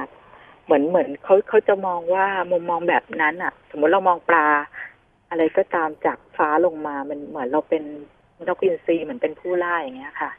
[0.64, 4.46] เหมือนเหมือนเขาเขาจะมองว่ามุมมองแบบนั้นอะ สมมติเรามองปลา
[5.30, 7.82] อะไรก็ตามจากฟ้าลงมามันเหมือนเราเป็น
[8.48, 10.30] นกอินทรีเหมือนเป็นผู้ล่าอย่างเงี้ยค่ะ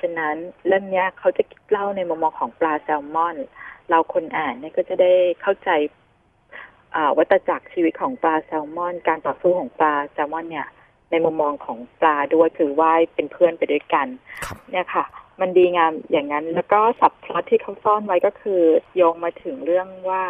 [0.00, 0.34] ฉะนั้น
[0.66, 3.36] เรื่องนี้เขาจะเล่าในมุมมองของปลาแซลมอน
[3.90, 5.70] เราคนอ่านเนี่ยก็จะได้เข้าใจ
[7.18, 10.66] วัตจักรชีวิตของปลาแซลมอน การต่อสู้ของปลาแซลมอนเนี่ย
[11.10, 14.06] ในมุมมองของปลาด้วยคือว่ายเป็นเพื่อนไปด้วยกัน
[14.70, 15.04] เนี่ยค่ะ
[15.40, 18.60] มันดีงามอย่างนั้น แล้วก็สับพลอตที่เขาซ่อนไว้ก็คือ
[18.96, 20.24] โยงมาถึงเรื่องว่า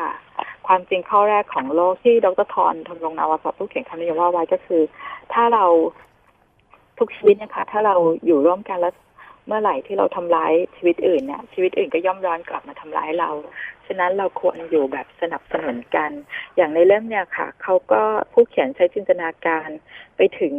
[0.66, 4.82] ความจริงข้อแรกของโลกที่ดรทอนทำรงนาวาสับผู้เขียนคำนิยมว่าไว้ก็คือ
[5.32, 5.64] ถ้าเรา
[6.98, 7.94] ทุกชีวิตนะคะถ้าเรา
[8.26, 8.94] อยู่ร่วมกันแล้ว
[9.46, 13.30] เมื่อไหร่ที่เราทำร้ายชีวิตอื่นเนี่ยชีวิตอื่นก็ย่อมย้อนกลับมาทำร้ายเรา
[13.86, 16.10] ฉะนั้นเราควรอยู่แบบสนับสนุนกัน
[16.56, 19.68] อย่างในเล่มเนี่ยค่ะเขาก็ผู้เขียนใช้จินตนาการ
[20.16, 20.54] ไปถึง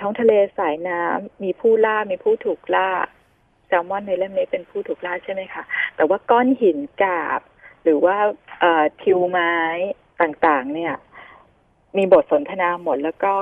[0.00, 2.90] ท้องทะเลสายน้ำมีผู้ล่ามีผู้ถูกล่า
[3.66, 5.62] แซลมอนในเล่มนี้เป็นผู้ถูกล่าใช่ไหมคะ
[5.96, 7.40] แต่ว่าก้อนหินกาบ
[7.84, 8.16] หรือว่า
[9.02, 9.54] ทิวไม้
[10.20, 10.94] ต่างๆ เนี่ย
[11.96, 13.34] มีบทสนทนาหมดแล้วก็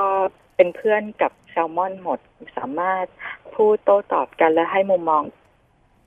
[0.63, 2.21] เป็นเพื่อนกับแซลมอนหมด
[2.57, 3.07] สามารถ
[3.55, 5.23] พูดโต้ตอบกันและให้มุมมอง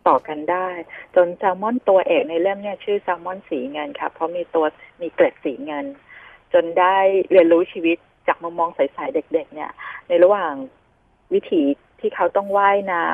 [0.08, 0.70] ต่อกันได้
[1.16, 4.66] จนแซลมอนตัวเอกในเล่มเนี่ยชื่อแซลมอนสีเงินค่ะเพราะมีตัว
[5.02, 5.86] มีเกล็ดสีเงิน
[6.54, 6.98] จนได้
[7.32, 9.72] เรียนรู้ชีวิตจากมุมมองใสๆเด็ก ๆ เนี่ย
[10.08, 10.54] ในระหว่าง
[11.34, 11.62] วิถี
[12.00, 13.06] ที่เขาต้องว่ายน้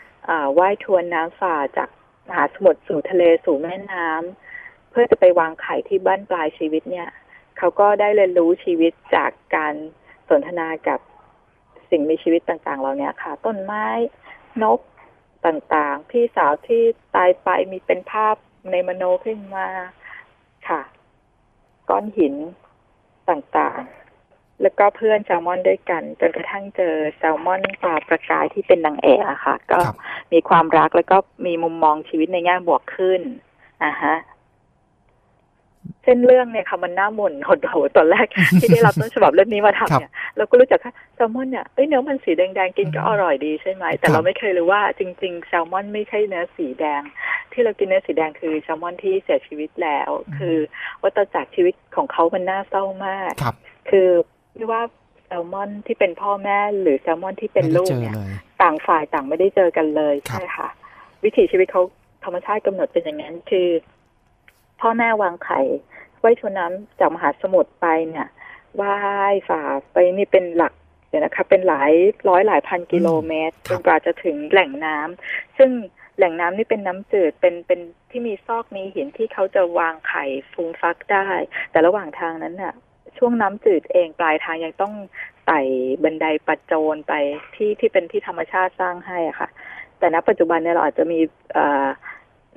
[0.00, 1.88] ำว่ายทวนน้ำฝ่าจาก
[2.28, 7.08] มหาสมุทรสู่ทะเลสู่แม่น้ำเพื่อจะไปวางไข่ที่บ้านปลายชีวิตเนี่ย
[7.58, 9.74] เขาก็ได้เรียนรู้ชีวิตจากการ
[10.30, 11.00] สนทนากับ
[11.90, 13.86] สิ่งมีชีวิตต่างๆเหล่านี้ค่ะ ต้นไม้
[14.62, 14.80] นก
[15.46, 16.82] ต่างๆ พี่สาวที่
[17.14, 18.34] ตายไปมีเป็นภาพ
[18.70, 19.68] ในมโนขึ้นมา
[20.68, 20.80] ค่ะ
[21.88, 22.34] ก้อนหิน
[23.28, 29.80] ต่างๆ แล้วก็เพื่อนแซลมอนด้วยกัน จนกระทั่งเจอแซลมอนปลาประกายที่เป็นนางเอกอะค่ะ ก็
[30.32, 31.16] มีความรักแล้วก็
[31.46, 33.20] มีมุมมองชีวิตในแง่บวกขึ้น
[33.84, 34.16] อะฮะ
[36.04, 38.26] เส้นเรื่องเนี่ยค่ะมันน่าหม่นหดหูตอนแรก
[38.60, 47.02] ที่ได้รับต้นฉบับเรื่องนี้มาทำเนี่ยเราก็รู้จักว่าแซลมอนเนี่ยเอ้ยเนื้อมันสีแดงๆกินก็อร่อยดีใช่ไหมแต่เราไม่เคยรู้ว่าจริง ๆ แซลมอนไม่ใช่เนื้อสีแดง
[47.52, 50.56] ที่เรากินเนื้อสีแดงคือแซลมอนที่เสียชีวิตแล้ว คือ
[51.02, 53.32] วัตจักรชีวิตของเขามันน่าเศร้ามาก
[53.90, 54.08] คือ
[54.54, 54.82] ไม่ว่า
[55.26, 58.14] แซลมอนที่เป็นพ่อแม่หรือแซลมอนที่เป็นลูกเนี่ย
[58.62, 60.68] ต่างฝ่ายต่างไม่ได้เจอกันเลยใช่ค่ะ
[61.24, 61.82] วิถีชีวิตเขา
[62.24, 63.68] ธรรมชาติกำหนดเป็นอย่างนั้นคือ
[64.80, 65.60] พ่อแม่วางไข่
[66.20, 68.28] ไว้ชนน้ำจากมหาสมุทรไปเนี่ย
[68.80, 68.96] ว่า
[69.32, 69.62] ยฝ่า
[69.92, 70.72] ไปนี่เป็นหลัก
[71.08, 71.92] เดี๋ยวนะคะเป็นหลาย
[72.28, 75.70] ร้อยหลายพันกิโลเมตรจนกว่าจะถึงแหล่งน้ำซึ่ง
[76.16, 81.26] แหล่งน้ำนี่เป็นน้ำจืดเป็นเป็นที่มีซอกมีหินที่เขาจะวางไข่ฟูงฟักได้
[81.70, 82.74] แต่ระหว่างทางนั้นน่ะ
[83.18, 84.94] ช่วงน้ำจืดเองปลายทางยังต้อง
[85.46, 85.60] ไต่
[86.02, 87.12] บันไดปัจโจนไป
[87.54, 89.48] ที่ที่เป็นที่ธรรมชาติสร้างให้อะค่ะ
[89.98, 91.20] แต่ณปัจจุบันเนี่ยเราอาจจะมี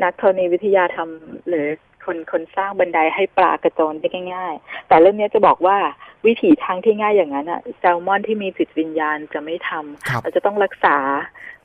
[0.04, 1.66] นักธรณีวิทยาทำหรือ
[2.06, 5.78] คนคนสร้างบันไดให้ปลากระโจนได้ง่าย ๆ แต่เรื่องนี้จะบอกว่า
[6.26, 10.98] วิถีทางที่ง่ายอย่างนั้นอะแซลมอนที่มีจิตวิญญาณจะไม่ทำเราจะต้องรักษา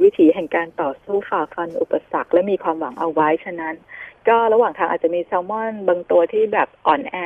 [0.03, 3.75] วิถีแห่งการต่อสู้ฝ่าฟันอุปสรรคและมีความหวังเอาไว้ฉะนั้น
[4.29, 7.17] ก็ระหว่างทางอาจจะมีแซลมอนบางตัวที่แบบอ่อนแอ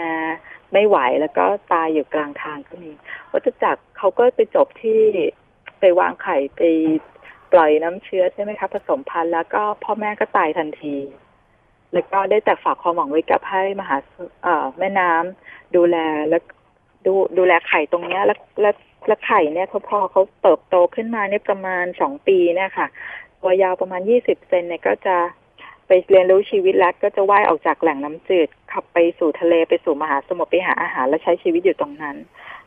[0.72, 2.90] ไม่ไหวแล้วก็ตายอยู่กลางทางก็มี
[3.33, 5.01] วัตจักรเขาก็ไปจบที่
[5.81, 6.62] ไปวางไข่ไป
[7.53, 10.96] ปล่อยน้ำเชื้อใช่ไหมคะผสมพันธุ์แล้วก็พ่อแม่ก็ตายทันที
[11.93, 13.97] แล้วก็ได้แต่ฝากความหวังไว้กับให้มหา
[14.79, 15.97] แม่น้ำดูแล
[16.29, 16.39] และ
[17.07, 18.75] ดูดูแลไข่ตรงเนี้ยแล้วแล้ว
[19.07, 22.87] แล้วไข่เนี่ยเขาพอเขาเติบโตขึ้นมาเนี่ยประมาณสองปีเนี่ยค่ะ
[23.41, 25.17] ตัวยาวประมาณยี่สิบเซนเนี่ยก็จะ
[25.87, 32.17] ไปเรียนรู้ชีวิตแล้วก็จะว่ายออกจากแหล่งน้ำจืด ขับไปสู่ทะเลไปสู่มหาสมุทรไปหาอาหารและใช้ชีวิตอยู่ตรงนั้น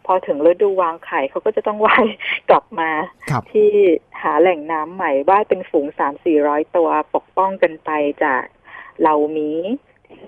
[0.05, 2.05] พอถึงฤดูวางไข่เขาก็จะต้องว่าย
[2.49, 2.89] กลับมา
[3.51, 3.69] ที่
[4.21, 7.91] หาแหล่งน้ำใหม่ว่ายเป็นฝูงสามสี่ร้อยตัวปกป้องกันไป
[8.23, 8.43] จาก
[8.99, 9.49] เหล่ามี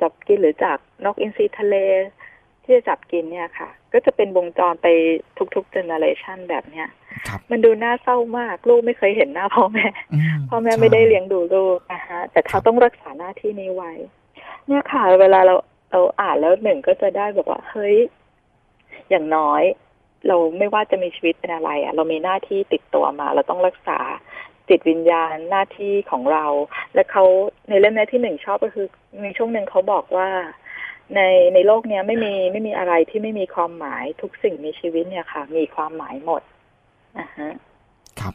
[0.02, 1.76] จับกินหรือจากนกอินทรีทะเล
[2.64, 4.88] ที่จะจับกินเนี่ยค่ะ ก็จะเป็นวงจรไป
[5.56, 6.88] ทุกๆเจเนอเรชันแบบเนี้ย
[7.50, 9.88] มันดูน่าเศร้ามาก ลูกไม่เคยเห็นหน้าพ่อแม่
[10.50, 13.92] พ่อแม่ไม่ได้เลี้ยงดูลูกนะฮะแต่เขาต้องรักษาหน้าที่นี้ไว้
[14.68, 15.56] เนี่ยค่ะ เวลาเรา
[15.92, 17.96] เราอ่านแล้วหนึ่งก็จะได้แบบว่าเฮ้ย
[19.10, 19.64] อย่างน้อย
[20.28, 24.00] เราไม่ว่าจะมีชีวิตเป็นอะไรอะเรามีหน้าที่ติดตัวมา เราต้องรักษา
[24.70, 26.46] จิตวิญญาณหน้าที่ของเรา
[26.94, 27.24] และเขา
[27.70, 28.88] ในเล่มนี้ที่หนึ่งชอบก็คือ
[29.24, 30.30] มีช่วงหนึ่งเขาบอกว่า
[31.16, 31.22] ใน
[31.54, 36.42] ในโลกเนี้ยไม่มีไม่มีอะไรที่ไม่มีความหมายทุกสิ่งมีชีวิตเนี่ยค่ะ มีความหมายหมด
[37.18, 37.54] อะฮะ
[38.20, 38.34] ครับ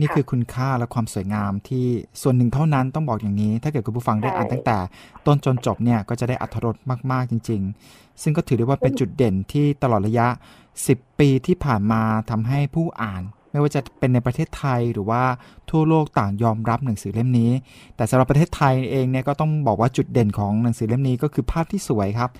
[0.00, 1.86] นี่คือคุณค่าและความสวยงามที่
[2.22, 4.78] ส่วนหนึ่งเท่านั้นต้องบอกอย่างนี้ ถ้าเกิดคุณผู้ฟังได้อ่านตั้งแต่
[5.26, 6.76] ต้นจนจบเนี่ยก็จะได้อัธรส
[7.12, 7.62] มาก ๆ จริง
[7.92, 10.26] ๆ ซึ่งก็ถือได้ว่าเป็นจุดเด่นที่ตลอดระยะ
[10.74, 15.22] 10 ปีที่ผ่านมาทำให้ผู้อ่าน ไม่ว่าจะเป็นในประเทศไทยหรือว่า
[15.70, 17.50] ทั่วโลกต่างยอมรับหนังสือเล่มนี้
[17.96, 22.30] แต่สำหรับประเทศไทยเองเนี่ยก็ต้องบอกว่าจุดเด่นของหนังสือเล่มนี้ก็คือภาพที่สวยครับ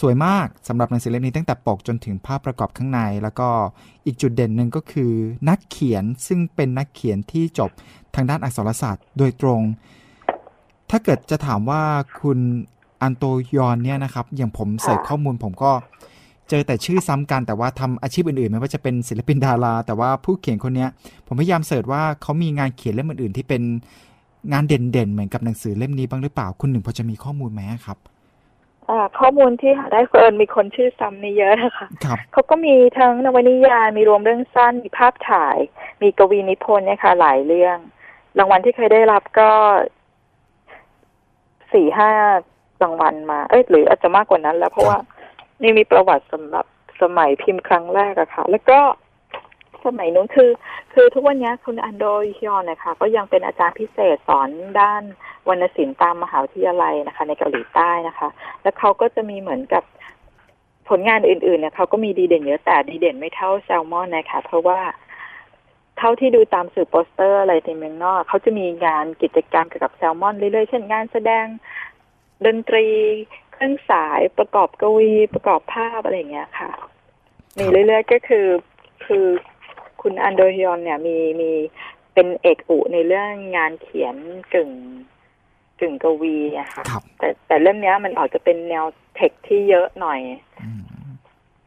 [0.00, 3.48] สวยมากสำหรับหนังสือเล่มนี้ตั้งแต่ปกจนถึงภาพประกอบข้างใน แล้วก็
[4.06, 5.12] อีกจุดเด่นหนึ่งก็คือ
[5.48, 7.70] นักเขียนซึ่งเป็นนักเขียนที่จบ
[8.14, 9.60] ทางด้านอักษรศาสตร์โดยตรง
[10.90, 11.82] ถ้าเกิดจะถามว่า
[12.20, 12.38] คุณ
[13.02, 13.24] อันโดฮ
[13.56, 15.72] ยอนเนี่ยนะครับอย่างผม search ข้อมูลผมก็
[16.52, 20.86] เจอแต่ชื่อซ้ำกันแต่ว่าทำอาชีพอื่นๆไม่ว่าจะเป็นศิลปินดารา แต่ว่าผู้เขียนคนนี้
[21.26, 23.62] ผมพยายาม search ว่าเขามีงานเขียนเล่มอื่นๆ ที่เป็น
[24.52, 27.98] งานเด่นๆ เหมือนกับหนังสือเล่มนี้บ้างหรือเปล่าคุณหนึ่งพอจะมีข้อมูลไหมครับ
[29.18, 35.56] ข้อมูลที่หาได้ confirm มีคนชื่อซ้ำนี่เยอะนะคะครับเขาก็มีทั้งนวนิยายมีรวมเรื่องสั้นมีภาพถ่าย
[36.02, 37.76] มีกวีนิพนธ์เนี่ยค่ะหลายเรื่อง
[38.38, 39.50] รางวัลที่เคยได้รับก็
[41.72, 42.10] สี่ห้า
[42.82, 44.98] รางวัลมา เอ้ยหรืออาจจะมากกว่านั้นแล้วเพราะว่า
[45.62, 46.66] นี่มีประวัติสำหรับ
[47.02, 48.78] สมัยพิมพ์ครั้งแรกอะค่ะ แล้วก็
[49.84, 50.50] สมัยนู้นคือ
[50.92, 52.04] คือทุกวันนี้คุณอันโด
[52.38, 54.48] ฮิออนนะคะก็ยังเป็นอาจารย์พิเศษสอน
[54.80, 55.02] ด้าน
[55.48, 58.28] วรรณศิลป์ตามมหาวิทยาลัยนะคะ ในเกาหลีใต้นะคะ
[58.62, 59.82] แล้วเขาก็จะมีเหมือนกับ
[60.88, 64.80] ผลงานอื่นๆเนี่ยเขาก็มีดีเด่นเยอะแต่ดีเด่นไม่เท่าแซลมอนนะคะ เพราะว่า
[65.98, 71.46] เท่าที่ดูตามสื่อโปสเตอร์อะไรในเมืองนอกเขาจะมีงานกิจกรรมเกี่ยวกับแซลมอนเรื่อยๆ เช่นงานแสดง
[72.46, 72.86] ดนตรี
[73.62, 76.70] เครื่องสายประกอบกวีประกอบภาพอะไรอย่างเงี้ยค่ะ
[77.58, 78.46] มีเรื่อยๆก็คือ
[79.06, 79.26] คือ
[80.02, 81.50] คุณอันโดฮิออนเนี่ยมีมี
[82.14, 84.16] เป็นเอกอุในเรื่องงานเขียน
[84.54, 84.70] กึ่ง
[85.80, 86.84] กึ่งกวีอะค่ะ
[87.18, 88.84] แต่แต่เรื่องนี้มันออกจะเป็นแนว
[89.16, 90.20] เทคที่เยอะหน่อย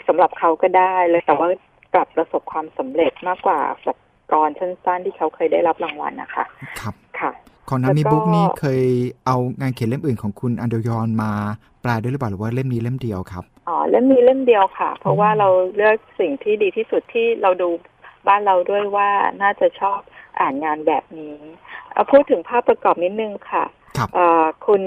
[0.08, 1.47] สำหรับเขาก็ได้เลยแต่ว่า
[1.93, 3.97] กลับประสบความสำเร็จมากกว่าแบบ
[4.31, 6.45] กรสั้นๆที่เขาเคยได้รับรางวัลนะคะ
[7.69, 8.84] ครับค่ะของนามิบุ๊กนี่เคย
[9.25, 11.32] เอางานเขียนเล่มอื่นของคุณอันโดยอนมา
[11.82, 17.69] แปลด้วยหรือเปล่าหรือว่าเล่มนี้เล่มเดียวครับอ๋อเล่มนี้เล่มเดียวค่ะ เพราะว่าเราเลือกสิ่งที่ดีที่สุดที่เราดู
[18.28, 19.10] บ้านเราด้วยว่า
[19.41, 19.99] น่าจะชอบ
[20.39, 21.36] อ่านงานแบบนี้
[22.12, 23.65] พูดถึงภาพประกอบนิดนึงค่ะ
[24.65, 24.84] คุณ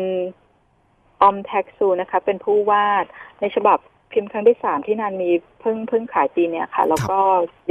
[1.23, 3.05] ออมแท็กซูนะคะ เป็นผู้วาด
[3.41, 3.79] ในฉบับ
[4.13, 7.21] พิมพ์ครั้งที่สามที่นานมีเพิ่งเพิ่งขายปีเนี้ยค่ะ แล้วก็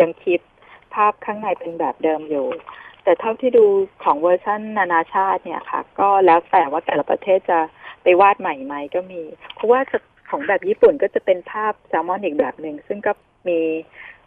[0.01, 0.39] ยังคง
[0.93, 2.47] ภาพข้างในเป็นแบบเดิมอยู่
[3.07, 3.65] แต่เท่าที่ดู
[4.03, 7.59] ของเวอร์ชันนานาชาติเนี่ยค่ะ ก็แล้วแต่ว่าแต่ละประเทศจะ
[8.03, 9.21] ไปวาดใหม่ไหมก็มี
[9.55, 9.79] เพราะว่า
[10.29, 13.11] ของแบบญี่ปุ่นก็จะเป็นภาพแซลมอนอีกแบบหนึ่ง ซึ่งก็
[13.47, 13.59] มี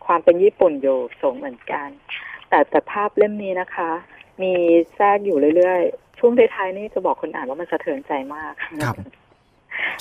[0.07, 1.89] ความเป็นญี่ปุ่นอยู่สูงเหมือนกัน
[2.49, 3.91] แต่แต่ภาพเล่มนี้นะคะ
[4.43, 4.53] มี
[4.95, 8.53] แทรกอยู่เรื่อยๆ ช่วงท้ายๆนี่จะบอกคนอ่านว่ามันสะเทือนใจมาก
[8.85, 8.97] ครับ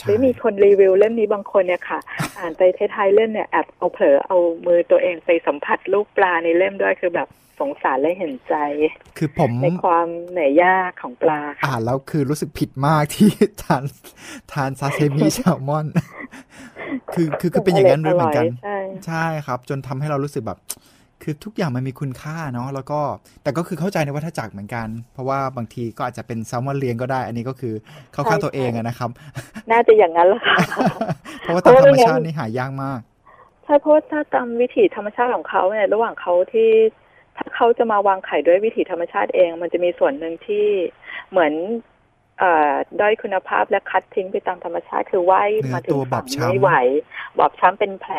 [0.03, 1.99] หรือมีคนรีวิวเล่มนี้บางคนเนี่ยค่ะ
[2.39, 7.29] อ่านไปท้ายๆเล่มเนี่ยแอบเอาเผลอเอามือตัวเองไปสัมผัสลูกปลาในเล่มด้วยคือแบบ
[7.59, 8.55] สงสารและเห็นใจ
[9.17, 13.29] คือผมในความเหนื่อยยากของปลา อ่านแล้วคือรู้สึกผิดมากที่
[13.63, 13.83] ทาน
[14.53, 15.87] ทานซาเซมิแซลมอน
[17.13, 18.45] คือคือคือเป็นอย่างนั้นด้วยเหมือนกัน
[19.07, 20.59] ใช่ครับ จนทำให้เรารู้สึกแบบ
[21.23, 22.99] คือทุกอย่างมันมีคุณค่าเนาะแล้วก็
[23.43, 27.73] แต่ก็คือเข้าใจในวัฏจักรเหมือนกัน เพราะว่าบางทีก็อาจจะเป็นแซลมอนเลี้ยงก็ได้ อันนี้ก็คือ
[28.13, 29.09] เข้าข้างตัวเองนะครับ
[29.71, 30.55] น่าจะอย่างนั้นแหละค่ะ
[31.41, 32.99] เพราะว่าตามธรรมชาตินี่หายากมาก
[33.63, 36.69] ใช่เพราะถ้าตามวิถีธรรมชาติของเขาเนี่ยระหว่างเขาที่
[37.37, 40.65] ถ้าเขาจะมาวางไข่ด้วยวิถีธรรมชาติเอง มันจะมีส่วนหนึ่งที่
[41.29, 41.88] เหมือนอ
[42.99, 46.71] ด้อยคุณภาพและคัดทิ้งไปตามธรรมชาติ คือว่ายมาถึงฝั่งไม่ไหว
[47.37, 48.15] บอบช้ำเป็นแผล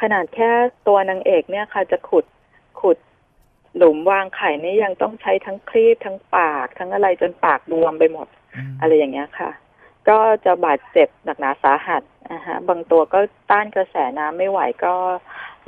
[0.00, 0.50] ขนาดแค่
[0.86, 2.24] ตัวนางเอกเนี่ยค่ะจะขุด
[2.80, 2.98] ขุด
[3.76, 8.28] หลุมวางไข่นี่ยังต้องใช้ทั้งคลีบทั้งปากทั้งอะไรจนปากบวมไปหมด
[8.80, 9.50] อะไรอย่างเงี้ยค่ะ
[10.08, 13.20] ก็จะบาดเจ็บหนักหนาสาหัสนะฮะบางตัวก็
[13.50, 14.94] ต้านกระแสน้ำไม่ไหวก็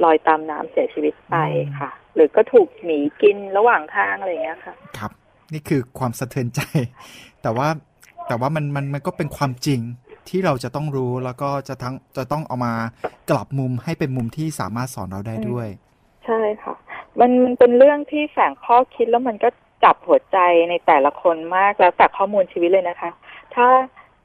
[0.04, 1.36] ลอยตามน้ำเสียชีวิตไป
[1.78, 5.12] ค่ะ หรือก็ถูกหมีกินระหว่างทางอะไรอย่างเงี้ยค่ะ ครับ
[5.54, 6.60] นี่คือความสะเทือนใจ
[7.42, 7.68] แต่ว่า
[8.28, 9.80] แต่ว่ามันมันมันก็เป็นความจริง
[10.28, 12.74] ที่เราจะต้องรู้แล้วก็จะทั้งจะต้องเอามา
[13.30, 15.68] กลับมุมให้เป็นมุมที่สามารถสอนเราได้ด้วย
[16.26, 16.74] ใช่ค่ะ
[17.20, 19.48] มันเป็นเรื่องที่แฝงข้อคิดแล้วมันก็
[19.84, 20.38] จับหัวใจ
[20.70, 23.10] ในแต่ละคนมากแล้วแต่ข้อมูลชีวิตเลยนะคะ
[23.54, 23.66] ถ้า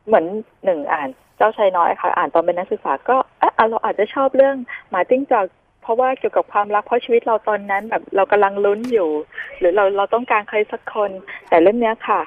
[0.06, 0.26] เหมือน
[0.66, 4.56] หนึ่งอ่านเจ้าชายน้อยค่ะ อ่านตอนเป็นนักศึกษาก็เออเราอาจจะชอบเรื่อง
[4.90, 5.46] หมาจิ้งจอก
[5.90, 9.10] ราะว่าเกี่ยวกับความรักเพราะชีวิตเราตอนนั้นแบบเรากำลังลุ้นอยู่
[9.58, 11.12] หรือเราเราต้องการใครสักคน
[11.50, 12.22] แต่เรื่องนี้ค่ะ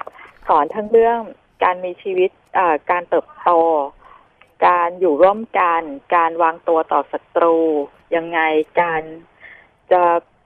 [0.47, 1.19] สอนทั้งเรื่อง
[1.63, 2.29] การมีชีวิต
[2.91, 3.49] การเติบโต
[4.67, 5.81] การอยู่ร่วมกัน
[6.15, 7.57] การวางตัวต่อศัตรู
[8.15, 8.39] ยังไง
[8.81, 9.03] การ
[9.91, 10.03] จะ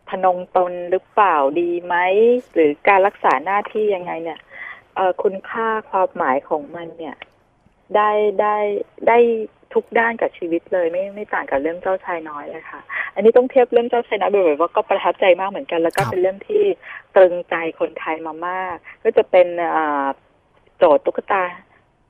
[0.10, 1.96] พนงตนหรือเปล่าดีไหม
[2.54, 4.40] หรือการรักษาหน้าที่ยังไงเนี่ย
[5.24, 7.16] คุณค่าความหมายของมันเนี่ย
[7.96, 8.58] ได้ได้
[9.08, 9.18] ได้
[9.74, 12.82] ทุกด้านกับชีวิตเลยไม่ไม่ต่างกับเรื่องเจ้าชายน้อยเลยค่ะ
[13.16, 16.64] อันนี้ต้องเทียบเรื่องเจ้าชายน้อยบ่อยๆว่าก็ประทับใจมากเหมือนกัน แล้วก็เป็นเรื่องที่
[17.16, 19.48] ตรึงใจคนไทยมามาก ก็จะเป็น
[20.78, 21.44] โจทย์ตุ๊กตา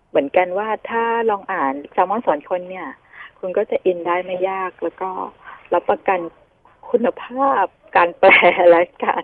[0.09, 2.87] เหมือนกันว่าถ้าลองอ่านแซมมอนสอนคนเนี่ย
[3.39, 5.09] คุณก็จะอินได้ไม่ยากแล้วก็
[5.73, 6.19] รับประกัน
[6.89, 7.65] คุณภาพ
[7.95, 8.31] การแปล
[8.69, 9.23] และการ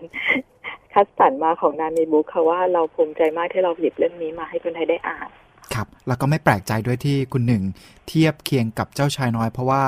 [0.94, 5.28] คัดสรรมาของนามีบุ๊คค่ะว่าเราภูมิใจมากที่เราหยิบเล่มนี้มาให้คนไทยได้อ่าน
[5.74, 7.62] ครับ แล้วก็ไม่แปลกใจด้วยที่คุณหนึ่ง
[8.08, 9.84] เทียบเคียงกับเจ้าชายน้อย เพราะว่า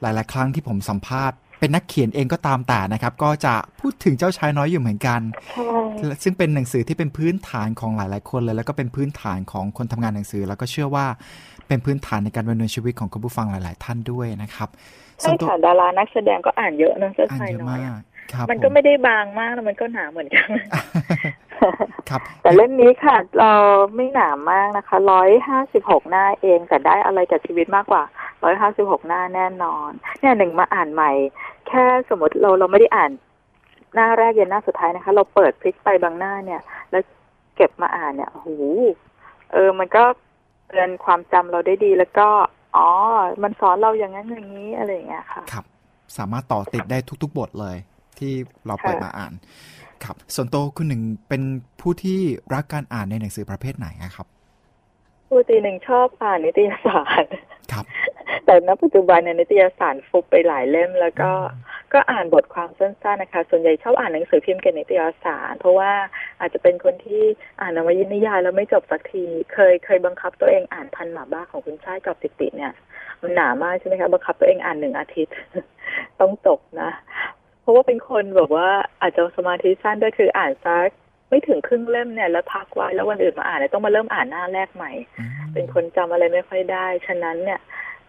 [0.00, 5.20] หลาย ๆ ครั้งที่ผมสัมภาษณ์เป็นนักเขียนเองก็ตามแต่นะครับ ก็จะพูดถึงเจ้าชายน้อยอยู่เหมือนกัน
[5.52, 11.06] ใช่ซึ่งเป็นหนังสือที่เป็นพื้นฐานของหลาย ๆ คนเลย แล้วก็เป็นพื้นฐานของคนทำงานหนังสือ แล้วก็เชื่อว่า
[11.68, 14.68] เป็นพื้นฐานในการดำเนินชีวิตของคุณผู้ฟังหลาย ๆ ท่านด้วยนะครับ
[15.20, 17.80] ใช่ค่ะดารานักแสดงก็อ่านเยอะนะเจ้าอ่านชายเยอะน้อย
[18.32, 20.48] มากครับมันก็ผไม่ได้บางมากแล้วมันก็หนาเหมือนกัน
[22.10, 23.52] ครับ แต่เล่มนี้ค่ะ เรา
[23.96, 28.02] ไม่หนามากนะคะร้อยห้าสิบหกหน้าเองแต่ได้อะไรจากชีวิตมากกว่า
[28.44, 31.10] ร้อยห้าสิบหกหน้าแน่นอนเนี่ยหนึ่งมาอ่านใหม่
[31.68, 33.10] แค่สมมติเราเราไม่ได้อ่าน
[33.94, 36.60] หน้าแรกยันหน้าสุดท้ายนะคะ เราเปิดพลิกไปบางหน้าเนี่ย
[36.90, 37.02] แล้ว
[37.56, 38.48] เก็บมาอ่านเนี่ยโอ้โห
[39.52, 40.04] เออ มันก็
[40.68, 42.28] เตือนความจำเราได้ดีแล้วก็
[42.76, 42.88] อ๋อ
[43.42, 45.64] มันสอนเราอย่างนั้นอย่างนี้อะไรอย่างเงี้ยค่ะ ครับ
[46.16, 47.76] สามารถต่อติดได้ทุก ๆ บทเลย
[48.20, 48.34] ที่
[48.66, 49.32] เราเปิดมาอ่าน
[50.04, 51.42] ครับ ส่วนตัวคุณหนึ่งเป็น
[51.80, 52.18] ผู้ที่
[52.54, 54.26] รักการอ่านในหนังสือประเภทไหนอะครับ
[55.28, 57.24] ปกติหนึ่งชอบอ่านนิตยสาร
[57.72, 57.84] ครับ
[58.44, 61.30] แต่ณปัจจุบันเนี่ยนิตยสารฟุบไปหลายเล่ม แล้วก็
[61.92, 65.92] ก็อ่านบทความสั้นๆนะคะ ส่วนใหญ่ชอบอ่านหนังสือพิมพ์กับนิตยสาร เพราะว่า
[66.40, 67.22] อาจจะเป็นคนที่
[67.60, 72.72] อ่านนวนิยายแล้วไม่จบสักที เคยเคยบังคับตัวเองอ่านพันหมาบ้าของคุณชายกับติติเนี่ย
[73.22, 75.34] มันหนามากใช่ไหมคะบังคับตัวเองอ่านหนึ่งอาทิตย์
[76.20, 76.90] ต้องจบนะ
[77.37, 77.37] เพ
[77.68, 78.68] ราะว่าเป็นคนแบบว่า
[79.00, 80.88] อาจจะสมาธิสั้นด้วยคืออ่านซัก
[81.28, 87.60] ไม่ถึงครึ่งเล่มเนี่ยแล้วพักไว้แล้ววันอื่นมาอ่านเนี่ยต้องมาเริ่มอ่านหน้าแรกใหม่อืมเป็นคนจำอะไรไม่ค่อยได้ ฉะนั้นเนี่ย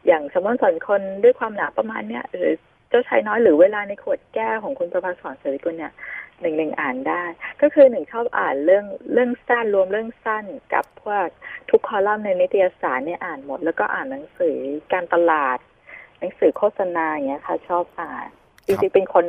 [0.08, 2.54] อย่างสมมติสอนคนด้วยความหนาประมาณเนี้ยหรือ
[2.90, 5.94] เจ้าชายน้อยหรือเวลาในขวดแก้วของคุณประภาสอนเสรีกุลเนี่ย
[6.42, 7.24] หนึ่งหนึ่งอ่านได้
[7.62, 11.28] ก็คือหนึ่งชอบอ่านเรื่องเรื่องสั้นรวมเรื่องสั้นกับพวก
[11.70, 14.58] ทุกคอลัมน์ในนิตยสารเนี่ยอ่านหมด แล้วก็อ่านหนังสือ
[14.94, 15.58] การตลาด
[16.20, 18.30] หนังสือโฆษณาอย่างเงี้ยค่ะ ชอบอ่าน
[18.70, 19.26] จริงๆเป็นคน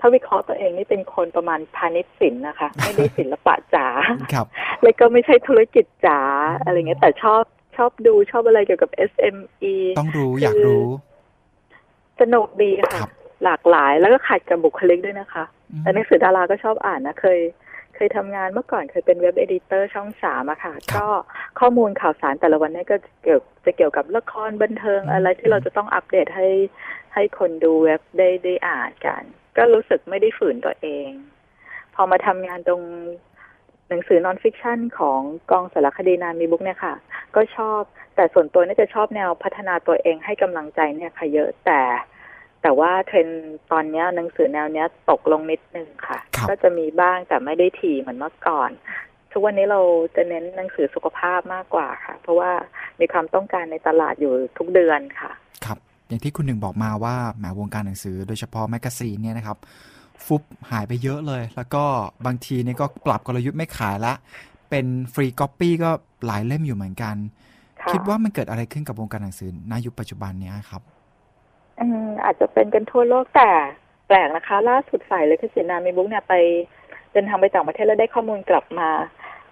[0.00, 3.86] ถ้าวิเคราะห์ตัวเองนี่เป็นคนประมาณพาณิชย์ศิลป์นะคะ ไม่ได้ศิลปะจ๋า
[4.32, 4.46] ครับ
[4.82, 6.20] แล้วก็ไม่ใช่ธุรกิจจ๋า
[6.64, 7.42] อะไรเงี้ย แต่ชอบ
[7.76, 10.86] ชอบดูชอบอะไรเกี่ยวกับ SME ต้องรู้อยากรู้
[12.20, 13.10] สนุกดีคค่ะรับ
[13.44, 17.40] หลากหลายแล้วก็ขัดกับบุคลิกด้วยนะคะอืมแต่หนังสือดาราก็ชอบอ่านนะเคย
[17.94, 21.06] เคยทำงานเมื่อก่อนเคยเป็นเว็บเอดิเตอร์ช่องสามอะค่ะ ก็
[21.60, 26.48] ข้อมูลข่าวสารแต่ละวันเนี่ยก็เกี่ยวจะเกี่ยวกับละครบันเทิงอะไรที่เราจะต้องอัปเดตให้
[27.14, 29.22] ให้คนดูเว็บได้ได้อ่านกัน
[29.56, 31.08] ก็รู้สึกไม่ได้ฝืนตัวเอง
[31.94, 32.82] พอมาทำงานตรง
[33.88, 36.94] หนังสือ non-fiction ของกองสารคดีนานมีบุ๊คส์เนี่ยค่ะ
[37.36, 37.80] ก็ชอบ
[38.16, 41.80] แต่ส่วนตัวเนี่ยจะชอบแนวพัฒนาตัวเองให้กำลังใจเนี่ยค่ะเยอะแต่
[42.64, 48.70] แต่ว่าเทรนด์ตอนเนี้ยหนังสือแนวเนี้ยตกลงนิดนึงค่ะครับก็จะมีบ้างแต่ไม่ได้ถี่เหมือนเมื่อก่อน
[49.32, 49.80] ทุกวันนี้เรา
[50.16, 52.50] จะเน้นหนังสือสุขภาพมากกว่าค่ะ เพราะว่า
[53.00, 55.32] มีความต้องการในตลาดอยู่ทุกเดือนค่ะ
[55.64, 59.58] ครับ อย่างที่คุณหนึ่งบอกมาว่าแหมวงการหนังสือโดยเฉพาะ magazine เนี่ยนะครับ
[60.26, 61.84] ฟุบหายไปเยอะเลย แล้วก็
[62.26, 64.14] บางทีเนี่ยก็ปรับกลยุทธ์ไม่ขายละ
[64.70, 65.90] เป็น free copy ก็
[66.26, 67.16] หลายเล่มอยู่เหมือนกัน
[67.80, 70.82] ค่ะคิดว่ามันเกิดอะไรขึ้นกับวงการหนังสือณยุคปัจจุบันเนี้ยครับ
[71.80, 73.50] อืมอาจจะเป็นกันทั่วโลกแต่
[74.06, 76.34] แปลกนะคะ ล่าสุดฝ่ายลิขสิทธิ์นานมีบุ๊คส์เนี่ยไป
[77.12, 78.88] เดินทางไปต่างประเทศแล้วได้ข้อมูลกลับมา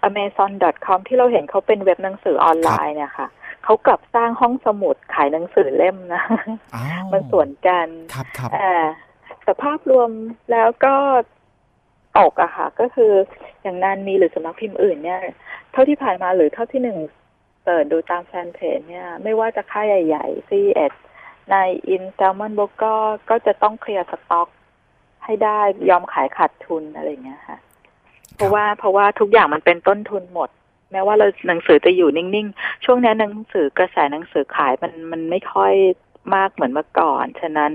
[0.07, 3.27] amazon.com ที่เราเห็นเขาเป็นเว็บหนังสือออนไลน์เนี่ยค่ะ
[3.63, 6.23] เขากลับสร้างห้องสมุดขายหนังสือเล่มนะ
[6.75, 8.69] อ้าวมันส่วนกันครับครับแต่
[9.43, 10.09] แต่ภาพรวม
[10.51, 10.95] แล้วก็
[12.19, 13.11] ตกอะค่ะ ก็คือ
[13.61, 15.19] อย่างนานมีหรือสำนักพิมพ์อื่นเนี่ย
[15.71, 16.97] เท่าที่ผ่านมาหรือเท่าที่หนึ่ง
[17.65, 20.93] เปิดดูตามแฟนเพจเนี่ย ไม่ว่าจะค่ายใหญ่ๆซีเอ็ด
[21.51, 21.55] ใน
[21.89, 22.93] อินแซลมอนบกก็
[23.29, 24.47] ก็จะต้องเคลียร์สต็อก
[25.23, 27.57] ให้ได้ยอมขายขาดทุนอะไรอย่างเงี้ยค่ะ
[28.35, 30.49] เพราะว่าเพราะว่าทุกอย่างมันเป็นต้นทุนหมด
[30.91, 35.73] แม้ว่าเราหนังสือจะอยู่นิ่งๆ ช่วงนี้หนังสือกระแสหนังสือขายมันมันไม่ค่อย
[36.35, 37.71] มากเหมือนเมื่อก่อน ฉะนั้น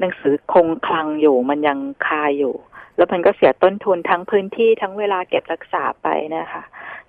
[0.00, 2.54] หนังสือคงคลังอยู่มันยังคาอยู่
[2.96, 6.62] แล้วมันก็เสียต้นทุนทั้งพื้นที่ทั้งเวลาเก็บรักษาไปนะคะ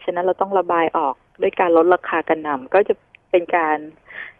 [0.03, 2.93] ฉะนั้นเราต้องระบายออกด้วยการลดราคากันนำก็จะ
[3.31, 3.77] เป็นการ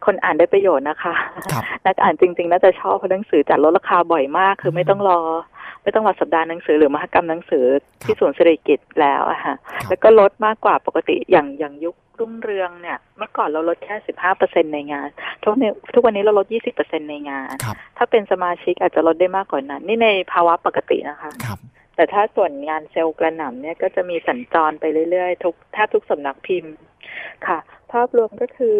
[0.05, 1.13] คนอ่านได้ประโยชน์นะคะ
[1.51, 5.19] ครับนักอ่านจริง ๆ น่าจะชอบเพราะหนังสือจัดลดราคาบ่อยมาก คือไม่ต้องรอ
[5.83, 7.65] ไม่ต้องรอสัปดาห์หนังสือหรือมหกรรมหนังสือ
[8.03, 15.07] ที่ศูนย์เศรษฐกิจแล้วอะค่ะครับแล้วก็ลดมากกว่าปกติอย่างอย่างยุครุ่งเรืองเนี่ย เมื่อก่อนเราลดแค่สิบห้าเปอร์เซ็นในงาน
[15.43, 21.59] ทุกในทุกวันนี้เราลดยี่สิบเปอร์เซ็นในงานครับถ้าเป็นสมาชิกอาจจะลดได้มากกว่านั้น นี่ในภาวะปกตินะคะครับ
[21.95, 26.73] แต่ถ้าส่วนงานเซลล์กระหน่ำเนี่ยก็จะมีสัญจรไปเรื่อยๆ ทุกแทบทุกสำนักพิมพ์
[27.47, 27.59] ค่ะ
[27.93, 28.77] ภาพรวมก็คือ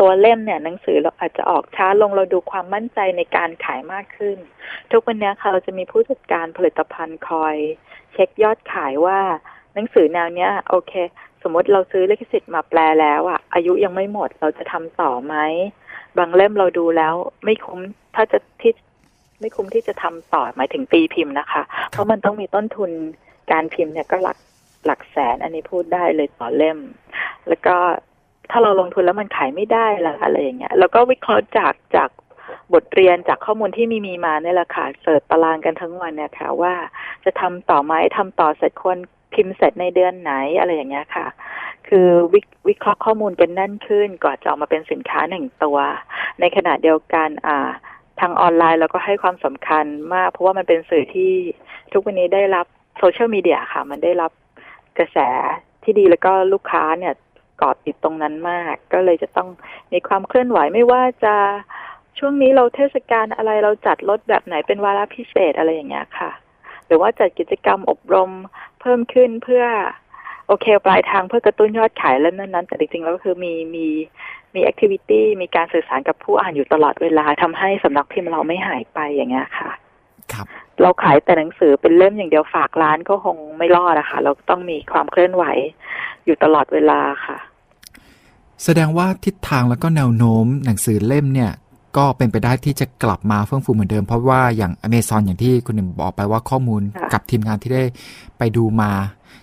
[0.00, 4.36] ตัวเล่มเนี่ยหนังสือเราอาจจะออกช้าลงเราดูความมั่นใจในการขายมากขึ้น
[4.90, 7.56] ทุกวันนี้ค่ะเราจะมีผู้จัดการผลิตภัณฑ์คอย
[8.12, 9.20] เช็คยอดขายว่า
[9.74, 10.92] หนังสือแนวเนี้ย โอเค
[11.42, 15.34] สมมติเราซื้อลิขสิทธิ์มาแปลแล้วอะอายุยังไม่หมดเราจะทำต่อไหม
[16.18, 17.80] บางเล่มเราดูแล้ว ไม่คุ้ม
[18.14, 18.72] ถ้าจะที่
[19.40, 22.90] ไม่คุ้มที่จะทำต่อหมายถึงตีพิมพ์นะคะ เพราะมันต้องมีต้นทุน
[23.52, 24.36] การพิมพ์เนี่ยก็หลัก
[24.86, 26.78] หลักแสน อันนี้พูดได้เลยต่อเล่ม
[27.48, 27.76] แล้วก็
[28.50, 32.10] ถ้าเราลงทุนแล้วมันขายไม่ได้ละอะไรอย่างเงี้ย แล้วก็วิเคราะห์จากจาก
[32.74, 36.74] บทเรียนจากข้อมูลที่มีมีมาเนี่ยแหละค่ะเสิร์ชตารางกันทั้งวันเนี่ยค่ะ ว่า
[37.24, 38.98] จะทำต่อไหมทำต่อเสร็จควร
[39.34, 41.26] พิมพ์เสร็จในเดือนไหนอะไรอย่างเงี้ยค่ะ
[41.88, 45.78] คือวิวิเคราะห์ข้อมูลกันแน่นขึ้นก่อนจะออกมาเป็นสินค้าหนึ่งตัว
[46.40, 47.70] ในขณะเดียวกันอ่า
[48.20, 51.32] ทางออนไลน์เราก็ให้ความสำคัญมาก เพราะว่ามันเป็นสื่อที่
[51.92, 52.66] ทุกวันนี้ได้รับ
[52.98, 54.32] โซเชียลมีเดียค่ะ มันได้รับ
[54.98, 55.18] กระแส
[55.82, 57.14] ที่ดีแล้วก็ลูกค้าเนี่ย
[57.60, 59.48] กอดติดตรงนั้นมาก ก็เลยจะต้อง
[59.92, 61.34] มีความเคลื่อนไหวไม่ว่าจะ
[62.18, 66.30] ช่วงนี้เราเทศกาลอะไรเราจัดรถแบบไหนเป็นวาระพิเศษอะไรอย่างเงี้ยค่ะ
[66.86, 68.30] หรือว่าจัดกิจกรรมอบรม
[68.80, 69.64] เพิ่มขึ้นเพื่อ
[70.46, 73.86] โอเคปลายทางเพื่อกระตุ้นยอดขายแล้วนั้นๆแต่จริงๆแล้วก็คือมีมี
[74.54, 79.70] มีแอคทิวิตี้มีการสื่อสารกับผู้อ่านอยู่ตลอดเวลาทำให้สำนักพิมพ์เราไม่หายไปอย่างเงี้ยค่ะ
[80.32, 80.46] ครับ
[80.82, 85.44] เราขายแต่หนังสือเป็นเล่มอย่างเดียวฝากร้านก็คงไม่รอดอะค่ะ เราต้องมีความเคลื่อนไหว
[86.24, 87.38] อยู่ตลอดเวลาค่ะ
[88.64, 91.52] แสดงว่าทิศทางแล้วก็แนวโน้มหนังสือเล่มเนี่ย
[91.96, 97.84] ก็เป็นไปได้ที่จะกลับมาเฟื่องฟูเหมือนเดิม เพราะว่าอย่างอเมซอนอย่างที่คุณหนึ่งบอกไปว่าข้อมูลค่ะกับทีมงานที่ได้
[98.38, 98.90] ไปดูมา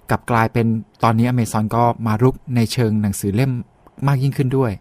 [0.10, 0.66] กลับกลายเป็น
[1.04, 3.52] ตอนนี้อเมซอนก็มารุกในเชิงหนังสือเล่ม
[4.08, 4.72] มากยิ่งขึ้นด้วย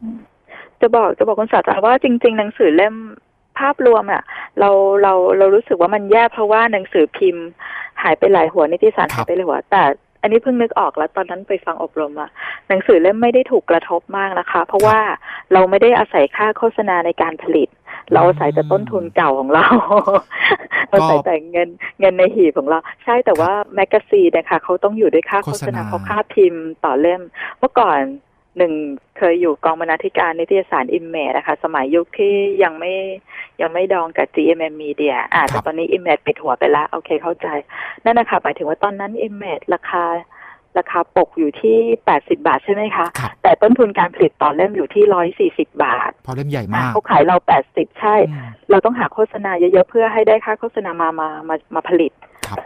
[0.81, 2.95] จะบอกจะบอกคุณศาสตราว่าจริง ๆ หนังสือเล่ม
[3.59, 4.23] ภาพรวมอะ
[4.61, 4.71] เรา
[5.03, 7.47] เราเรารู้สึกว่ามันแย่เพราะว่าหนังสือพิมพ์
[8.03, 9.83] หายไปหลายหัวนิติสารครับหายไปหลายหัว แต่
[10.23, 12.31] อันนี้เพิ่งนึกออกแล้วตอนนั้นไปฟังอบรมอะ
[12.69, 14.99] หนังสือเล่มไม่ได้ถูกกระทบมากนะคะ เพราะว่า
[15.53, 17.69] เราไม่ได้อาศัยค่าโฆษณาในการผลิต
[18.13, 19.67] เราอาศัยแต่ต้นทุนเก่าของเรา
[20.89, 21.69] เราใส่แต่เงิน
[22.01, 27.23] เงินในหีบของเรา ใช่แต่ว่า magazine นะคะเขาต้องอยู่ด้วยค่าโฆษณาโฆษณาเพราะค่าพิมพ์ต่อเล่ม
[27.59, 28.01] เมื่อก่อน
[28.59, 28.73] หนึ่ง
[29.19, 32.93] เคยอยู่กองบรรณาธิการนิตยสาร Image นะคะ สมัยยุคที่ยังไม่
[33.61, 37.47] ยังไม่ดองกับ GMM Media อ่าแต่ตอนนี้ Image ปิดหัวไปแล้วโอเคเข้าใจ
[38.05, 40.05] นั่นนะคะหมายถึงว่าตอนนั้น Image ราคา
[40.79, 41.77] ราคาปกอยู่ที่
[42.07, 52.13] แปดสิบบาทใช่ไหมคะครับแต่ต้นทุนการผลิตต่อเล่มอยู่ที่ร้อยสี่สิบาทเพราะเล่มใหญ่อะมาก เขาขายเราแปดสิบใช่อืมเราต้องหาโฆษณาเยอะๆ เพื่อให้ได้ค่าโฆษณามามามามาผลิต
[52.49, 52.59] ครับ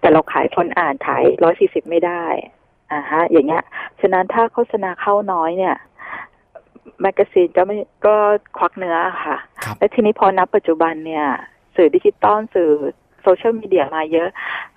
[0.00, 2.24] แต่เราขายคนอ่านขายร้อยสี่สิบไม่ได้
[2.92, 3.62] อ่าฮะ อย่างเงี้ย
[4.00, 5.76] ฉะนั้นถ้าโฆษณาเข้าน้อยเนี่ย
[7.02, 7.76] magazine ก็ไม่
[8.06, 8.14] ก็
[8.58, 11.26] ควักเนื้อค่ะครับและทีนี้พอนับปัจจุบันเนี่ย
[11.76, 12.70] สื่อดิจิตอลสื่อ
[13.22, 14.28] โซเชียลมีเดียมาเยอะ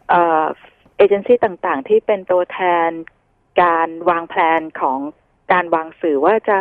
[0.10, 0.44] เอ่อ
[0.98, 2.90] เอเจนซี่ต่างๆ ที่เป็นตัวแทน
[3.62, 4.98] การวางแผนของ
[5.52, 6.58] การวางสื่อว่าจะ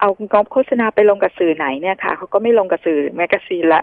[0.00, 3.82] เอางบโฆษณาไปลงกับสื่อไหนเนี่ยค่ะเขาก็ไม่ลงกับสื่อ magazine ละ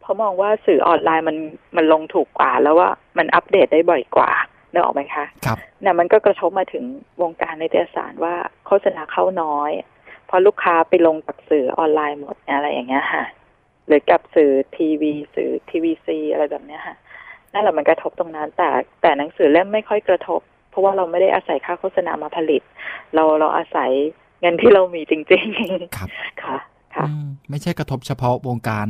[0.00, 1.36] เพราะมองว่าสื่อออนไลน์มัน
[1.76, 4.30] มันลงถูกกว่า แล้วว่ามันอัปเดตได้บ่อยกว่า
[4.72, 6.84] นึกออกไหมคะครับเนี่ยมันก็กระทบมาถึง
[7.22, 8.34] วงการนิตยสารว่า
[8.66, 9.70] โฆษณาเข้าน้อย
[10.26, 13.24] เพราะลูกค้าไปลงกับสื่อออนไลน์หมดอะไรอย่างเงี้ยค่ะ
[13.86, 16.96] หรือกับสื่อทีวีสื่อ TVC อะไรแบบเนี้ยค่ะ
[17.52, 18.68] นั่นแหละมันกระทบตรงนั้นแต่
[19.02, 20.40] แต่หนังสือเล่มไม่ค่อยกระทบ
[20.70, 22.62] เพราะว่าเราไม่ได้อาศัยค่าโฆษณามาผลิต
[23.14, 23.90] เราเราอาศัย
[24.40, 25.46] เงินที่เรามีจริง
[25.96, 26.58] ครับๆค่ะ
[26.94, 28.86] ค่ะอืมไม่ใช่กระทบเฉพาะวงการ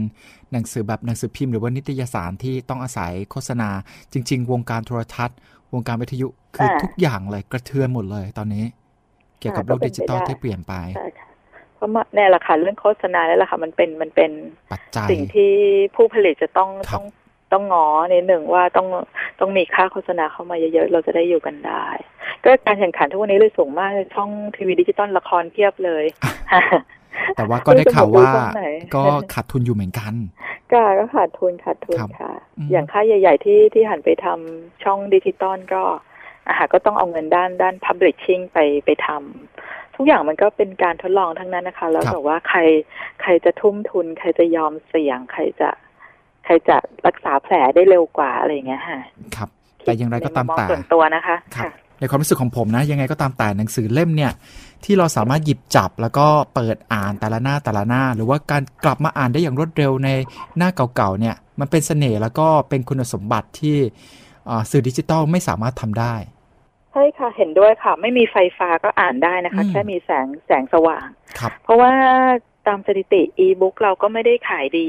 [0.53, 3.68] หนังสือแบบหนังสือพิมพ์หรือว่านิตยสารที่ต้องอาศัยโฆษณา
[4.12, 5.39] จริง ๆ วงการโทรทัศน์
[5.75, 8.64] วงการวิทยุคืออ่าทุกอย่างเลยกระเทือนหมดเลยตอนนี้
[9.41, 11.29] เกี่ยวกับอ่าโลกก็เป็นดิจิตอลไปได้ที่เปลี่ยนไปใช่ค่ะ
[11.77, 14.31] เพราะว่าเนี่ยแหละค่ะเรื่องโฆษณาเนี่ยแหละค่ะมันเป็นมันเป็น
[14.73, 15.53] ปัจจัยสิ่งที่
[15.97, 17.05] ผู้ผลิตจะต้องครับต้อง
[17.53, 18.87] ต้องงอในหนึ่งว่าต้อง
[19.41, 21.87] ต้องมีค่าโฆษณาเข้ามาเยอะๆ เราจะได้อยู่กันได้
[22.45, 26.05] ก็การแข่งขันทุกวันนี้เลยสูงมากเลยช่องทีวีดิจิตอลละครเพียบเลย
[27.37, 29.03] แต่ว่าก็ได้ข่าวว่าไม่รู้จะบอกดูช่องไหนก็
[29.35, 30.15] ขาดทุนอยู่เหมือนกัน
[30.73, 35.83] ก็ก็ขาดทุนขาดทุนครับค่ะอืมอย่างค่ายใหญ่ ๆ ที่ที่หันไปทำช่องดิจิตอลก็
[36.49, 42.61] อาหารก็ต้องเอาเงินด้านด้าน publishing ไปไปทำทุกอย่างมันก็เป็นการทดลองทั้งนั้นนะคะ แล้วแต่ว่าใคร
[43.23, 45.69] ใครจะทุ่มทุน ใครจะยอมเสี่ยง ใครจะ
[46.45, 48.99] ใครจะรักษาแผลได้เร็วกว่าอะไรอย่างเงี้ยค่ะ
[49.37, 49.49] ครับ
[49.85, 54.33] แต่อย่างไรก็ตามในมุมมองแต่ส่วนตัวนะคะ ครับค่ะ ในความรู้สึกของผมนะ ยังไงก็ตามแต่หนังสือเล่มเนี่ย
[54.85, 60.09] ที่เราสามารถหยิบจับแล้วก็เปิดอ่านแต่ละหน้าแต่ละหน้า หรือว่าการกลับมาอ่านได้อย่างรวดเร็วใน
[60.57, 63.77] หน้าเก่าๆเนี่ยมันเป็นเสน่ห์แล้วก็เป็นคุณสมบัติที่
[64.51, 66.15] อ่าสื่อดิจิตอลไม่สามารถทำได้
[66.93, 71.07] ใช่ค่ะเห็นด้วยค่ะ ไม่มีไฟฟ้าก็อ่านได้นะคะอืมแค่มีแสงแสงสว่าง
[71.39, 71.93] ครับเพราะว่า
[72.67, 74.89] ตามสถิติอีบุ๊กเราก็ไม่ได้ขายดี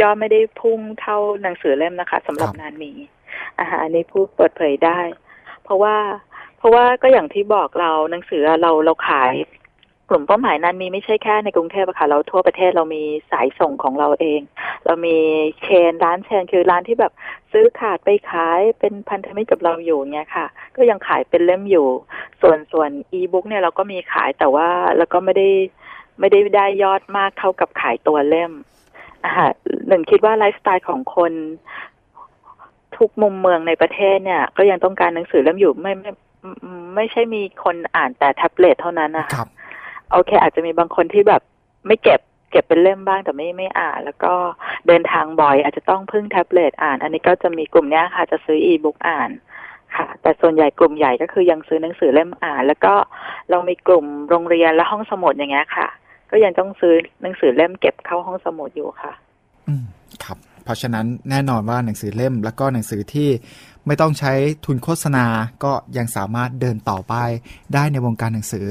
[0.00, 2.98] ยอดไม่ได้พุ่งเท่าหนังสือเล่มนะคะสำหรับครับงานนี้
[3.58, 5.00] อาหารอันนี้พูดเปิดเผยได้
[5.68, 5.96] เพราะว่า
[6.58, 9.32] เพราะว่าก็อย่างที่บอกเราหนังสือเราเราขาย
[10.08, 14.40] กลุ่มเป้าหมายนั้นมีไม่ใช่แค่ในกรุงเทพอะค่ะ เราทั่วประเทศเรามีสายส่งของเราเอง
[14.86, 15.16] เรามี
[15.62, 17.12] เชนร้านเชนคือร้านที่แบบ
[17.52, 20.46] ซื้อขาดไปขายเป็นพันธมิตรกับเราอยู่เงี้ยค่ะ
[20.76, 21.88] ก็ยังขายเป็นเล่มอยู่
[22.40, 25.48] ส่วนส่วนอีบุ๊กเนี่ยเราก็มีขายแต่ว่าแล้วก็ไม่ได้
[26.20, 28.52] ไม่ได้ได้ยอดมากเท่ากับขายตัวเล่ม
[29.24, 29.34] อ่า
[29.88, 31.32] หนึ่งคิดว่าไลฟ์สไตล์ของคน
[32.98, 36.10] ทุกมุมเมืองในประเทศเนี่ย ก็ยังต้องการหนังสือเล่มอยู่ไม่ไม่
[36.94, 39.44] ไม่ใช่มีคนอ่านแต่แท็บเล็ตเท่านั้นนะคะ
[40.12, 41.42] โอเค อาจจะมีบางคนที่แบบ
[41.86, 42.20] ไม่เก็บ
[42.50, 44.32] เก็บเป็นเล่มบ้างแต่ไม่ไม่อ่าน แล้วก็
[44.86, 49.30] เดินทางบ่อย อาจจะต้องพึ่งแท็บเล็ตอ่าน อันนี้ก็จะมีกลุ่มนี้ค่ะ จะซื้ออีบุ๊กอ่าน
[49.96, 52.94] ค่ะ แต่ส่วนใหญ่กลุ่มใหญ่ก็คือยังซื้อหนังสือเล่มอ่าน แล้วก็
[53.50, 55.88] เรามีกลุ่มโรงเรียนและห้องสมุดอย่างเงี้ยค่ะ
[56.30, 59.12] ก็ยังต้องซื้อหนังสือเล่มเก็บเข้าห้องสมุดอยู่ค่ะ
[59.68, 59.84] อืม
[60.24, 60.38] ครับ
[60.68, 63.28] เพราะฉะนั้นแน่นอนว่าหนังสือเล่มแล้วก็หนังสือที่
[63.86, 64.32] ไม่ต้องใช้
[64.64, 65.24] ทุนโฆษณา
[65.64, 67.14] ก็ยังสามารถเดินต่อไป
[67.74, 68.66] ได้ในวงการหนังสือ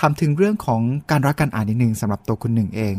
[0.00, 0.80] ทำถึงเรื่องของ
[1.10, 2.94] การรักการอ่านนิดนึงสำหรับตัวคุณหนึ่งเอง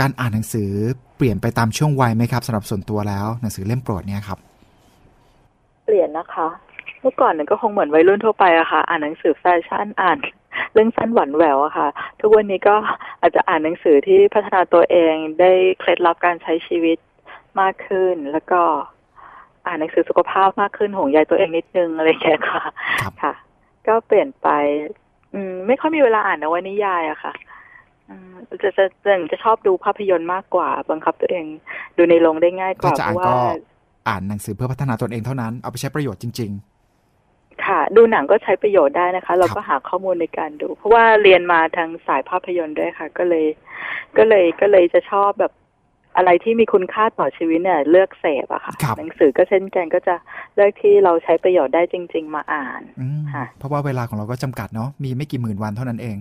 [0.00, 0.70] การอ่านหนังสือ
[1.16, 4.38] เปลี่ยนไปตามช่วงวัยไหมครับสำหรับส่วนตัวแล้วหนังสือเล่มโปรดเนี่ยครับ
[5.84, 6.48] เปลี่ยนนะคะ
[7.00, 10.18] เมื่อก่อนเนี่ยก็คงเหมือนวัยรุ่นทั่วไปอะค่ะ อ่านหนังสือแฟชั่นอ่าน
[10.72, 11.88] เรื่องสั้นหวานแหววอะค่ะ
[12.20, 12.76] ทุกวันนี้ก็
[13.20, 16.98] อาจจะอ่านหนังสือที่พัฒนาตัวเองได้เคล็ดลับการใช้ชีวิต
[17.60, 18.60] มากขึ้น แล้วก็
[19.66, 22.62] อ่านหนังสือสุขภาพมากขึ้นห่วงใยตัวเองนิดนึงอะไรอย่างเงี้ยค่ะ
[23.22, 23.32] ค่ะ
[23.86, 24.48] ก็เปลี่ยนไป
[25.34, 27.32] อืม ไม่ค่อยมีเวลาอ่านนวนิยายอะค่ะ
[28.62, 31.44] จะจะจะจะชอบดูภาพยนตร์มากกว่าบังคับตัวเอง
[31.96, 33.34] ดูในโรงได้ง่ายกว่าเพราะว่า
[34.08, 43.46] อ่านหนังสือเพื่อพัฒนาตนเองเท่านั้นเอาไปใช้ประโยชน์จริง ๆ ค่ะ ดูหนังก็ใช้ประโยชน์ได้นะคะ เราก็หาข้อมูลในการดู เพราะว่าเรียนมาทางสายภาพยนตร์ด้วยค่ะ ก็เลย
[44.18, 45.52] ก็เลยก็เลยจะชอบแบบ
[46.18, 50.14] อะไรที่มีคุณค่าต่อชีวิตเนี่ยเลือกเสพอะค่ะ หนังสือก็เช่นกันก็จะ
[50.54, 52.82] เลือกที่เราใช้ประโยชน์ได้จริง ๆ มาอ่าน
[53.34, 56.16] ค่ะเพราะว่าเวลาของเราก็จำกัดเนาะมีไม่กี่หมื่นวันเท่านั้นเอง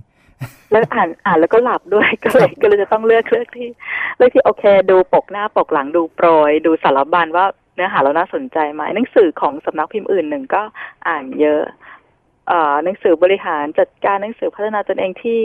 [0.71, 3.69] แล้วอ่านอ่านแล้วก็หลับด้วยก็เลยก็เลยจะต้องเลือกเลือกที่
[4.17, 7.45] เลือกที่โอเค ดูปกหน้าปกหลังดูโปรย ดูสารบัญว่า
[7.75, 10.61] เนื้อหาเราน่าสนใจไหมหนังสือของสำนักพิมพ์อื่นหนึ่งก็
[11.07, 11.63] อ่านเยอะ
[12.47, 15.39] เอ่อหนังสือบริหารจัดการหนังสือพัฒนาตนเองที่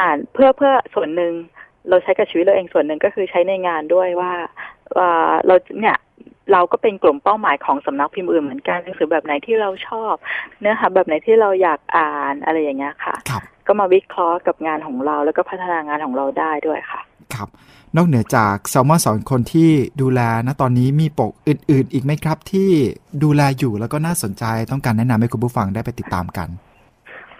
[0.00, 1.32] อ่านเพื่อเพื่อส่วนหนึ่ง
[1.88, 4.32] เราใช้กับชีวิตเราเองส่วนหนึ่งก็คือใช้ในงานด้วยว่า
[4.98, 5.10] ว่า
[5.46, 5.96] เราเนี่ย
[6.52, 10.14] เราก็เป็นกลุ่มเป้าหมายของสำนักพิมพ์อื่นเหมือนกันหนังสือแบบไหนที่เราชอบ
[10.60, 13.14] เนื้อหาแบบไหนที่เราอยากอ่านอะไรอย่างเงี้ยค่ะ
[13.66, 17.00] ก็มาวิเคราะห์กับงานของเรา แล้วก็พัฒนางานของเราได้ด้วยค่ะ
[17.34, 17.48] ครับ
[17.96, 19.70] นอกเหนือจากแซลมอนสอนคนที่
[20.00, 22.70] ดูแลนะตอนนี้มีปกอื่น ๆ อีกไหมครับ ที่
[23.22, 26.48] ดูแลอยู่แล้วก็น่าสนใจต้องการแนะนำให้คุณผู้ฟังได้ไปติดตามกัน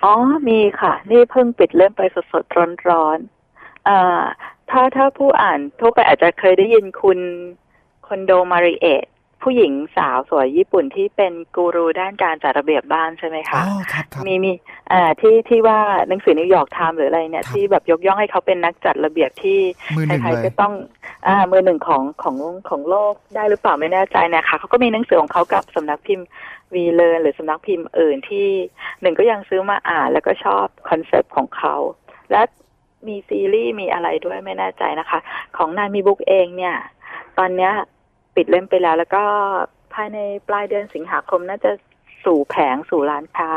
[0.04, 0.14] อ๋อ
[0.48, 3.18] มีค่ะ นี่เพิ่งปิดเล่มไปสดๆร้อน
[4.70, 7.18] ถ้าถ้าผู้อ่านทั่วไปอาจจะเคยได้ยินคุณ
[8.06, 9.06] คอนโดมาริเอต
[9.42, 13.62] ผู้หญิงสาวสวยญี่ปุ่นที่เป็นกูรูด้านการจัดระเบียบบ้านใช่ไหมคะ
[14.26, 14.52] มีมี
[14.92, 15.78] อ่าที่ที่ว่า
[16.08, 19.58] หนังสือ New York Times หรืออะไรเนี่ย ที่แบบยกย่องให้เขาเป็นนักจัดระเบียบที่
[20.06, 20.74] ใครๆก็ต้อง
[21.26, 22.36] อ่ามือหนึ่งของของ
[22.68, 26.26] ของโลกได้หรือเปล่าไม่แน่ใจนะคะเขาก็มีหนังสือของเขากับสำนักพิมพ์
[26.74, 28.48] วีเลิร์นหรือสำนักพิมพ์อื่นที่
[29.00, 31.74] หนึ่งก็ยังซื้อมาอ่านแล้วก็ชอบ concept ของเขา
[32.30, 32.42] และ
[33.06, 35.18] มีซีรีส์มีอะไรด้วยไม่แน่ใจนะคะ
[35.56, 36.76] ของนานมีบุ๊คส์เองเนี่ย
[37.38, 37.72] ตอนเนี้ย
[38.34, 39.24] ปิดเล่มไปแล้ว แล้วก็
[39.94, 40.18] ภายใน
[40.48, 41.72] ปลายเดือนสิงหาคมน่าจะ
[42.24, 43.50] สู่แผงสู่ร้านค้า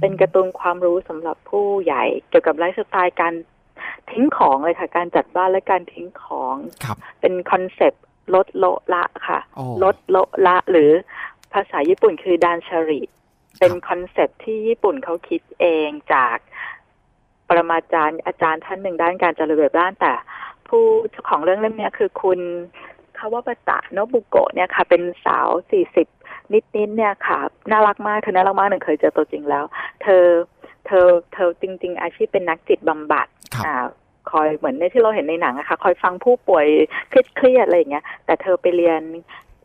[0.00, 3.34] เป็นการ์ตูนความรู้สำหรับผู้ใหญ่ เกี่ยวกับไลฟ์สไตล์การ
[4.10, 6.54] ทิ้งของเลยค่ะ การจัดบ้านและการทิ้งของ
[7.20, 8.64] เป็น concept ลดโละ
[8.94, 9.40] ละค่ะ
[9.84, 10.16] ลดโละ
[10.46, 10.90] ละหรือ
[11.52, 13.00] ภาษาญี่ปุ่นคือ断捨離
[13.58, 16.36] เป็น concept ที่ญี่ปุ่นเขาคิดเองจาก
[17.50, 20.12] ปรมาจารย์อาจารย์ท่านหนึ่งด้านการจัดระเบียบบ้านแต่
[20.68, 22.40] ผู้เจ้าของเรื่องเล่มนี้คือคุณ
[23.18, 26.06] คาวาปะตะโนบุโกะเนี่ยค่ะ เป็นสาวสี่สิบ
[26.52, 27.38] นิดๆเนี่ยค่ะ
[27.70, 29.64] น่ารักมากเธอน่ารักมากหนึ่งเคยเจอตัวจริงแล้ว
[30.02, 30.24] เธอ
[30.86, 33.26] เธอเธอจริง ๆ อาชีพเป็นนักจิตบำบัด
[33.66, 33.74] อ่า
[34.30, 36.66] คอยเหมือนในที่เราเห็นในหนังอะค่ะคอยฟังผู้ป่วย
[37.08, 39.02] เครียดๆอะไรอย่างเงี้ย แต่เธอไปเรียน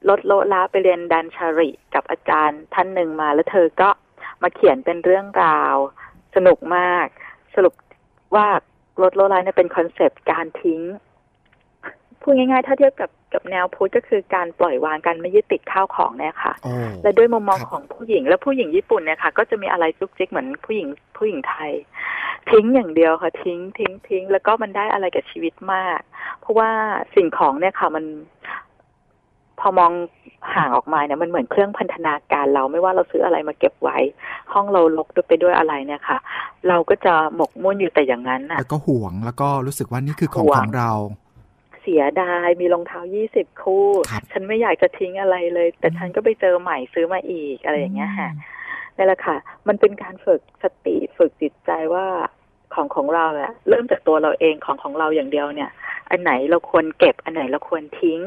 [0.10, 3.90] ลดโลละไปเรียนดันชาริกับอาจารย์ท่านหนึ่งมา แล้วเธอก็
[4.42, 5.76] มาเขียนเป็นเรื่องราว
[6.36, 7.08] สนุกมาก
[7.56, 7.74] สรุป
[8.36, 8.47] ว่า
[9.01, 10.82] ลดโละละเนี่ยเป็น concept การทิ้ง
[12.22, 16.53] พูดง่ายๆ ถ้าเทียบกับกับแนวพุทธก็คือการปล่อยวางการไม่ยึดติดข้าวของเนี่ยค่ะ
[17.03, 20.88] และด้วยมุมมองของผู้หญิง และผู้หญิงญี่ปุ่นเนี่ยค่ะ ก็จะมีอะไรจุกจิกเหมือนผู้หญิง
[21.18, 21.72] ผู้หญิงไทย
[22.51, 25.99] ทิ้งอย่างเดียวค่ะทิ้งทิ้งทิ้งแล้วก็มันได้อะไรกับชีวิตมาก
[26.39, 26.70] เพราะว่า
[27.16, 28.06] สิ่งของเนี่ยค่ะมัน
[29.60, 29.91] พอมอง
[30.56, 33.97] ห่างออกมาเนี่ยมันเหมือนเครื่องพันธนาการเราไม่ว่าเราซื้ออะไรมาเก็บไว้
[34.53, 36.18] ห้องเราลกด้วยไปด้วยอะไรเนี่ยค่ะ
[36.68, 40.91] เราก็จะหมกมุ่นอยู่แต่อย่างนั้นน่ะแล้วก็ห่วงแล้วก็รู้สึกว่านี่คือของของเรา
[41.82, 43.88] เสียดายมีรองเท้ายี่สิบคู่
[44.32, 48.30] ฉันไม่อยากจะทิ้งอะไรเลย แต่ฉันก็ไปเจอใหม่ซื้อมาอีกอะไรอย่างเงี้ยค่ะ
[48.97, 49.38] นี่แหละค่ะ
[49.68, 52.06] มันเป็นการฝึกสติฝึกจิตใจว่า
[52.74, 55.72] ของของเราอะเริ่มจากตัวเราเองของของเราอย่างเดียวเนี่ย
[56.10, 58.20] อันไหนเราควรเก็บอันไหนเราควรทิ้ง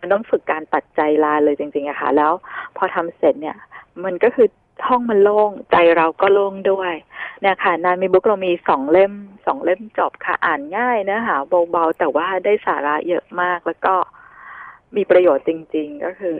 [0.00, 2.32] มันต้องฝึกการตัดใจลาเลยจริงๆอะค่ะ แล้ว
[2.76, 3.56] พอทำเสร็จเนี่ย
[4.04, 4.48] มันก็คือ
[4.86, 6.92] ห้องมันโล่งใจเราก็โล่งด้วย
[7.40, 9.12] เนี่ยค่ะนานมีบุ๊กเรามีสองเล่ม
[9.46, 11.36] สองเล่มจบค่ะ อ่านง่ายเนื้อหา
[11.70, 13.94] เบาๆแต่ว่าได้สาระเยอะมากแล้วก็
[14.96, 16.36] มีประโยชน์จริง ๆ ก็คือ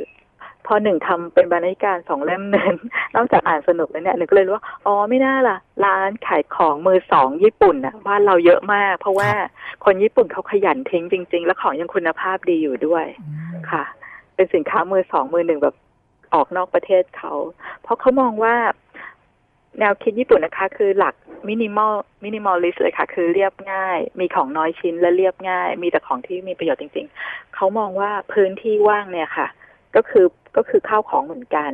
[0.67, 2.75] พอหนึ่งทำเป็นบรรณาธิการสองเล่มหนึ่ง
[3.17, 9.31] นอกจากอ่านสนุกแล้วเนี่ยหนึ่งก็เลยรู้ว่าอ๋อไม่น่าล่ะ ร้านขายของมือสองญี่ปุ่นน่ะบ้านเราเยอะมาก เพราะว่า
[9.85, 13.27] คนญี่ปุ่นเขาขยันทิ้งจริง ๆ แล้วของยังคุณภาพดีอยู่ด้วยอื
[13.61, 13.85] มค่ะ
[14.35, 15.77] เป็นสินค้ามือสองมือหนึ่งแบบ
[16.35, 17.33] ออกนอกประเทศเขา
[17.83, 18.55] เพราะเขามองว่า
[19.79, 21.15] แนวคิดญี่ปุ่นนะคะ คือหลัก
[21.49, 29.47] minimal minimalist เลยค่ะ คือเรียบง่าย มีของน้อยชิ้นและเรียบง่าย มีแต่ของที่มีประโยชน์จริง ๆ เขามองว่าพื้นที่ว่างเนี่ยค่ะ
[29.97, 30.27] ก็คือ
[30.57, 31.71] ก็คือข้าวของเหมือนกัน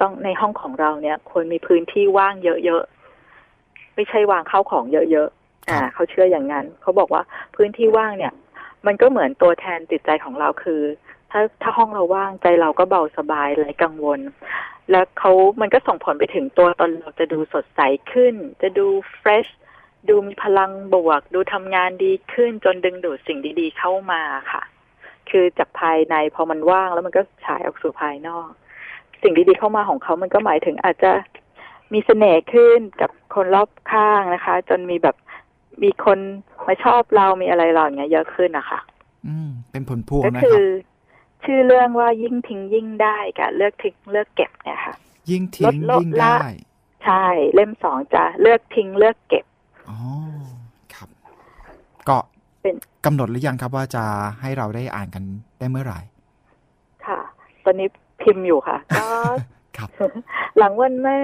[0.00, 7.22] ต้องในห้องของเราเนี่ยควรมีพื้นที่ว่างเยอะๆไม่ใช่วางข้าวของเยอะๆอ่าเขาเชื่ออย่างนั้นเขาบอกว่า
[7.56, 8.32] พื้นที่ว่างเนี่ย
[8.86, 10.80] มันก็เหมือนตัวแทนจิตใจของเราคือ
[11.30, 14.20] ถ้าถ้าห้องเราว่างใจเราก็เบาสบายไร้กังวล
[14.90, 17.80] แล้วเขามันก็ส่งผลไปถึงตัวตนเราจะดูสดใส
[18.12, 18.86] ขึ้น จะดู
[19.18, 19.46] เฟรช
[20.08, 24.62] ดูมีพลังบวก ดูทำงานดีขึ้นจนดึงดูดสิ่งดี ๆ เข้ามาค่ะ
[25.30, 28.48] คือจากภายในพอมันว่างแล้วมันก็ฉายออกสู่ภายนอก
[29.22, 31.12] สิ่งดีๆเข้ามาของเขามันก็หมายถึงอาจจะ
[31.92, 35.16] มีเสน่ห์ขึ้นกับคนรอบข้างนะคะ จนมีแบบ
[35.82, 36.18] มีคน
[36.66, 38.80] มาชอบเรามีอะไรเราอย่างเงี้ยเยอะขึ้นนะคะ
[39.26, 40.64] อืม เป็นผลพวงก็นะคืครัอบ
[41.44, 44.94] ชื่อเรื่องว่ายิ่งทิ้งยิ่งได้กับเลือกทิ้งเลือกเก็บเนี่ยค่ะ
[45.30, 46.52] ยิ่งทิ้งลดลดยิ่งละได้
[47.04, 49.44] ใช่เล่มสองจะเลือกทิ้งเลือกเก็บ
[49.88, 49.98] อ๋อ
[50.94, 51.08] ครับ
[52.08, 52.16] ก็
[52.62, 52.74] เป็น
[53.06, 54.04] กำหนดหรือยังครับว่าจะ
[54.40, 55.24] ให้เราได้อ่านกัน
[55.58, 56.00] ได้เมื่อไหร่
[57.06, 57.20] ค่ะ
[57.64, 57.88] ตอนนี้
[58.22, 59.06] พิมพ์อยู่ค่ะ ก็
[59.76, 59.88] ครับ
[60.58, 61.18] หลังวันแม่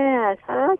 [0.47, 0.77] สัก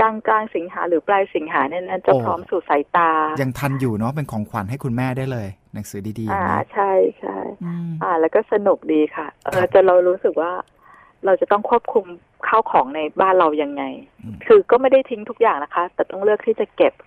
[0.00, 3.10] กลางกลางสิงหาหรือปลายสิงหาเนี่ยนะจะโอ้พร้อมสู่สายตา
[3.42, 10.52] ยังทันอยู่เนาะเป็นของขวัญให้คุณแม่ได้เลย หนังสือดีๆออ่าย่างนี้ใช่ใช่อืมอ่า แล้วก็สนุกดีค่ะ เอครัอบจะเรารู้สึกว่า
[11.24, 12.06] เราจะต้องควบคุม
[12.48, 13.82] ข้าวของในบ้านเรายังไง
[14.22, 17.06] อืมคือก็ไม่ได้ทิ้งทุกอย่างนะคะ แต่ต้องเลือกที่จะเก็บแล้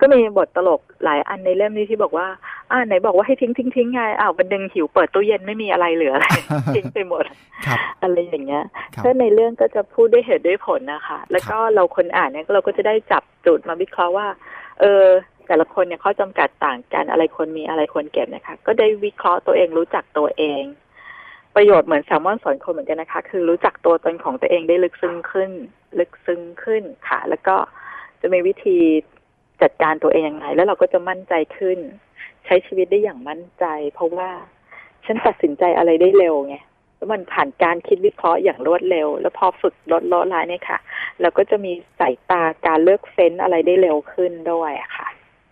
[0.00, 2.26] ก็มีบทตลกหลายอันในเล่มนี้ที่บอกว่า
[2.70, 6.26] อ่าไหนบอกว่าให้ทิ้งทิ้งทิ้งไงอ้าววันหนึ่งหิวเปิดตู้เย็นไม่มีอะไรเหลืออะไร
[6.74, 7.24] ทิ้งไปหมด
[7.66, 8.64] ครับอะไรอย่างเงี้ย
[8.94, 14.26] ครับถ้าในเรื่องก็จะพูดด้วยเหตุด้วยผลนะคะ แล้วก็เราคนอ่านเนี่ยเราก็จะได้จับจุดมาวิเคราะห์ว่า
[14.80, 15.04] เออ
[15.46, 20.62] แต่ละคนเนี่ยข้อจำกัดต่างกันอะไรควรมีอะไรควรเก็บนะคะ ก็ได้วิเคราะห์ตัวเองรู้จักตัวเอง
[21.54, 25.50] ประโยชน์เหมือนแซลมอนสอนคนเหมือนกันนะคะ คือรู้จักตัวตนของตัวเองได้ลึกซึ้งขึ้น
[25.98, 27.56] ลึกซึ้งขึ้นค่ะ แล้วก็
[28.20, 28.78] จะมีวิธี
[29.62, 31.78] จัดการตัวเองยังไง แล้วเราก็จะมั่นใจขึ้น
[32.44, 34.30] ใช้ชีวิตได้อย่างมั่นใจ เพราะว่า
[35.04, 36.56] ฉันตัดสินใจอะไรได้เร็วไง
[36.96, 40.78] แล้วมันผ่านการคิดวิเคราะห์อย่างรวดเร็ว แล้วพอฝึกลดลดละเนี่ยค่ะ
[41.20, 45.08] เราก็จะมีสายตาการเลือกเฟ้นอะไรได้เร็วขึ้นด้วยอะค่ะ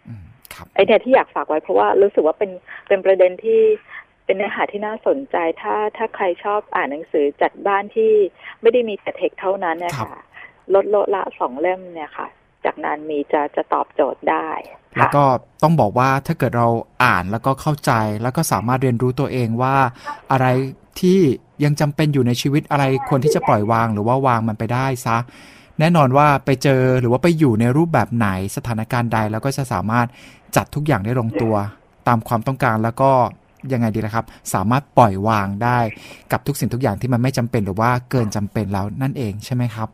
[0.07, 0.25] อืม
[0.55, 2.51] ครับไอเนี่ยที่อยากฝากไว้เพราะว่ารู้สึกว่าเป็น
[2.89, 3.61] เป็นประเด็นที่
[4.25, 8.13] เป็นเนื้อหาที่น่าสนใจ ถ้าถ้าใครชอบอ่านหนังสือจัดบ้านที่
[8.61, 10.23] ไม่ได้มีแต่เทคเท่านั้นเนี่ยค่ะ
[10.75, 12.29] ลดลดละสองเล่มเนี่ยค่ะ
[12.65, 14.49] จากนั้นมีจะจะตอบโจทย์ได้
[14.97, 15.25] แล้วค่ะก็
[15.63, 16.69] ต้องบอกว่าถ้าเกิดเรา
[17.05, 17.93] อ่านแล้วก็เข้าใจ
[18.23, 19.77] แล้วก็สามารถเรียนรู้ตัวเองว่า
[20.33, 20.47] อะไร
[21.01, 21.19] ที่
[21.65, 25.19] ยังจำเป็นอยู่ในชีวิตอะไรควรที่จะปล่อยวางหรือว่าวางมันไปได้ซะ
[25.81, 30.07] แน่นอนว่าไปเจอหรือว่าไปอยู่ในรูปแบบไหนสถานการณ์ใด แล้วก็จะสามารถ
[30.57, 31.55] จัดทุกอย่างได้ลงตัว
[32.09, 33.11] ตามความต้องการแล้วก็
[33.73, 35.79] ยังไงดีล่ะครับ สามารถปล่อยวางได้
[36.33, 39.89] กับทุกสิ่งทุกอย่างที่มันไม่จำเป็นหรือว่าเกินจำเป็นแล้วนั่นเองใช่ไหมครับ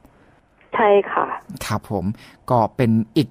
[0.75, 1.27] ใช่ค่ะ
[1.67, 2.05] ครับผม
[2.51, 3.29] ก็เป็นอีก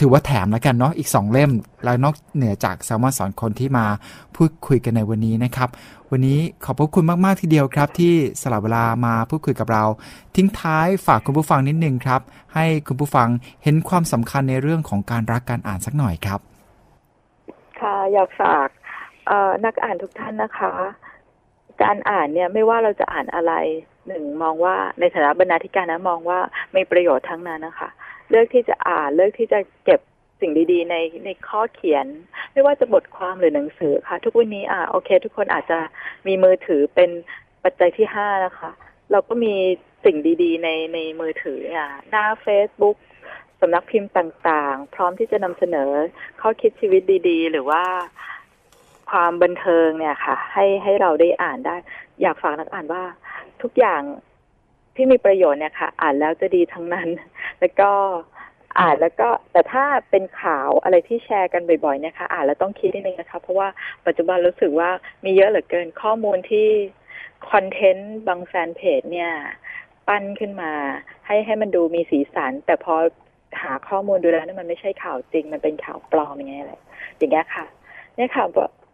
[0.00, 1.50] ถือว่าแถมแล้วกันเนาะอีก 2 เล่ม
[1.84, 3.86] แล้วนอกเหนือจากแซลมอนสอนคนที่มา
[4.36, 5.68] พูดคุยกันในวันนี้นะครับ
[6.10, 9.84] วันนี้ขอบพระคุณมาก ๆ ทีเดียวครับ ที่สละเวลามาพูดคุยกับเรา
[10.36, 12.20] ทิ้งท้ายฝากคุณผู้ฟังนิดนึงครับ
[12.54, 13.28] ให้คุณผู้ฟัง
[13.62, 16.40] เห็นความสำคัญในเรื่องของการรักการอ่านสักหน่อยครับ
[17.80, 18.68] ค่ะอยากฝาก
[19.64, 20.72] นักอ่านทุกท่านนะคะ
[21.82, 23.52] การอ่านเนี่ยไม่ว่าเราจะอ่านอะไร
[24.08, 26.38] หนึ่งมองว่าในฐานะบรรณาธิการนะมองว่า
[26.76, 27.88] มีประโยชน์ทั้งนั้นนะคะ
[28.30, 30.00] เลือกที่จะอ่านเลือกที่จะเก็บ
[30.40, 32.06] สิ่งดีๆ ในในข้อเขียน
[32.52, 35.78] ไม่ว่าจะบทความหรือหนังสือค่ะ ทุกวันนี้อ่าโอเค ทุกคนอาจจะ
[36.26, 37.10] มีมือถือเป็น
[37.64, 38.70] ปัจจัยที่ห้านะคะ
[39.10, 39.54] เราก็มี
[40.04, 42.96] สิ่งดีๆ ในในมือถืออะหน้า Facebook
[43.60, 45.90] สำนักพิมพ์ต่างๆ พร้อมที่จะนำเสนอ
[46.40, 47.84] ข้อคิดชีวิตดีๆ หรือว่า
[49.10, 51.76] ความบันเทิงเนี่ยค่ะ ให้ให้เราได้อ่านได้
[52.22, 53.02] อยากฝากนักอ่านว่า
[53.62, 54.02] ทุกอย่าง
[54.96, 57.08] ที่มีประโยชน์เนี่ยค่ะ อ่านแล้วจะดีทั้งนั้น
[57.60, 57.90] แล้วก็
[58.80, 63.68] อ่านแล้วก็แต่ถ้าเป็นข่าวอะไรที่แชร์กันบ่อยๆเนี่ยค่ะอ่านแล้วต้องคิดนิดนึงนะคะ เพราะว่า
[64.06, 64.90] ปัจจุบันรู้สึกว่า
[65.24, 66.68] มีเยอะเหลือเกินข้อมูลที่
[67.50, 69.30] คอนเทนต์บางแฟนเพจเนี่ย
[70.08, 70.72] ปั้นขึ้นมา
[71.26, 72.94] ให้ให้มันดูมีสีสัน แต่พอ
[73.62, 76.74] หาข้อมูลดูแล้วนี่มันไม่ใช่ข่าวจริง มันเป็นข่าวปลอมอย่างเงี้ยอะไร
[77.18, 77.64] อย่างเงี้ยค่ะ
[78.16, 78.44] เนี่ยค่ะ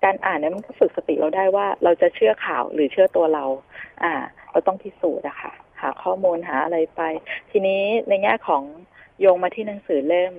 [0.05, 3.45] การอ่านเนี่ยมันก็ฝึกสติเราได้ว่า เราจะเชื่อข่าวหรือเชื่อตัวเรา
[4.03, 4.13] อ่า
[4.51, 7.01] เราต้องพิสูจน์อะค่ะ หาข้อมูลหาอะไรไป
[7.51, 8.63] ทีนี้ในแง่ของ
[9.21, 10.35] โยงมาที่หนังสือเล่ม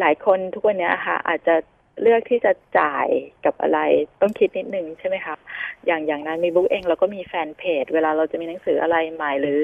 [0.00, 1.54] หลายคนทุกวันนี้ยค่ะ อาจจะ
[2.02, 3.08] เลือกที่จะจ่าย
[3.44, 3.80] กับอะไร
[4.20, 5.34] ต้องคิดนิดนึงใช่ไหมคะ
[5.86, 9.62] อย่างอย่างนั้นมีบุ๊กเองเราก็มีแฟนเพจ เวลาเราจะมีหนังสืออะไรใหม่หรือ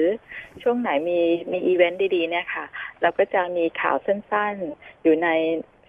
[0.61, 1.19] ช่วงไหนมี
[1.51, 2.65] มีอีเวนต์ดีๆเนี่ยค่ะ
[3.01, 5.29] เราก็จะมีข่าวสั้นๆ อยู่ใน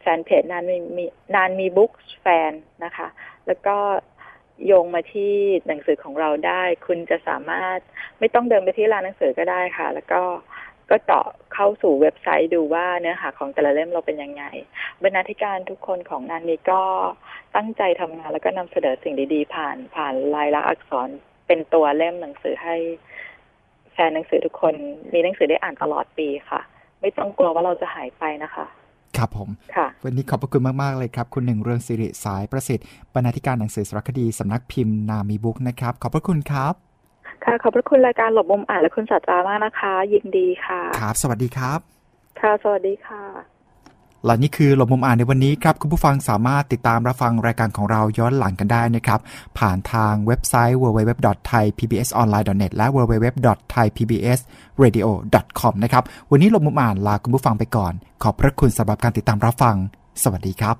[0.00, 1.92] แฟนเพจนานมีมีนานมีบุ๊ก
[2.22, 2.52] แฟน
[2.84, 3.08] นะคะ
[3.46, 3.76] แล้วก็
[4.66, 5.34] โยงมาที่
[5.66, 7.78] หนังสือของเราได้ คุณจะสามารถ
[8.18, 10.22] ไม่ต้องเดินไปที่ร้านหนังสือก็ได้ค่ะ แล้วก็
[10.90, 14.44] ก็เจาะเข้าสู่เว็บไซต์ดูว่าเนื้อหาของแต่ละเล่มเราเป็นยังไง
[15.02, 16.82] บรรณาธิการทุกคนของนานนี้ก็
[17.56, 21.08] ตั้งใจทำงานแล้วก็นำเสนอสิ่งดีๆ ผ่านผ่านลายลักษณ์อักษร
[21.46, 22.76] เป็นตัวเล่มหนังสือให้
[23.92, 24.74] แฟนหนังสือทุกคน
[25.14, 26.60] มีหนังสือได้อ่านตลอดปีค่ะ
[27.00, 28.66] ไม่ต้องกลัวว่าเราจะหายไปนะคะ
[29.18, 36.74] ครับผมค่ะวันนี้ขอบพระคุณมาก ๆ เลยครับ คุณหนึ่งเรืองสิริสายประสิทธิ์บรรณาธิการหนังสือสารคดีสำนักพิมพ์นามีบุ๊กนะครับ ขอบพระคุณครับ
[37.44, 41.78] ค่ะ ขอบพระคุณรายการหลบมุมอ่านและคุณสัตรามากนะคะ ยินดีค่ะ ครับ สวัสดีครับ
[42.40, 43.57] ค่ะ สวัสดีค่ะ
[44.24, 49.20] และนี่คือหลบมุมอ่านในวันนี้ครับ คุณผู้ฟังสามารถติดตามรับฟังรายการของเราย้อนหลังกันได้นะครับ
[49.58, 57.92] ผ่านทางเว็บไซต์ www.thaipbsonline.net และ www.thaipbsradio.com นะครับ วันนี้หลบมุมอ่านลาคุณผู้ฟังไปก่อน
[58.22, 59.76] ขอบพระคุณสำหรับการติดตามรับฟัง
[60.22, 60.76] สวัสดีครับ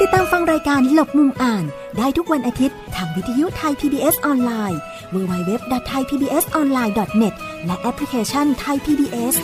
[0.00, 1.64] ติดตามฟังายการหลบมุมอ่าน
[1.98, 4.80] ได้ทุกวันอาทิตย์ทางวิทยุไทย PBS ออนไลน์
[5.14, 7.34] www.thaipbsonline.net
[7.66, 9.34] และแอปพลิเคชัน Thai PBS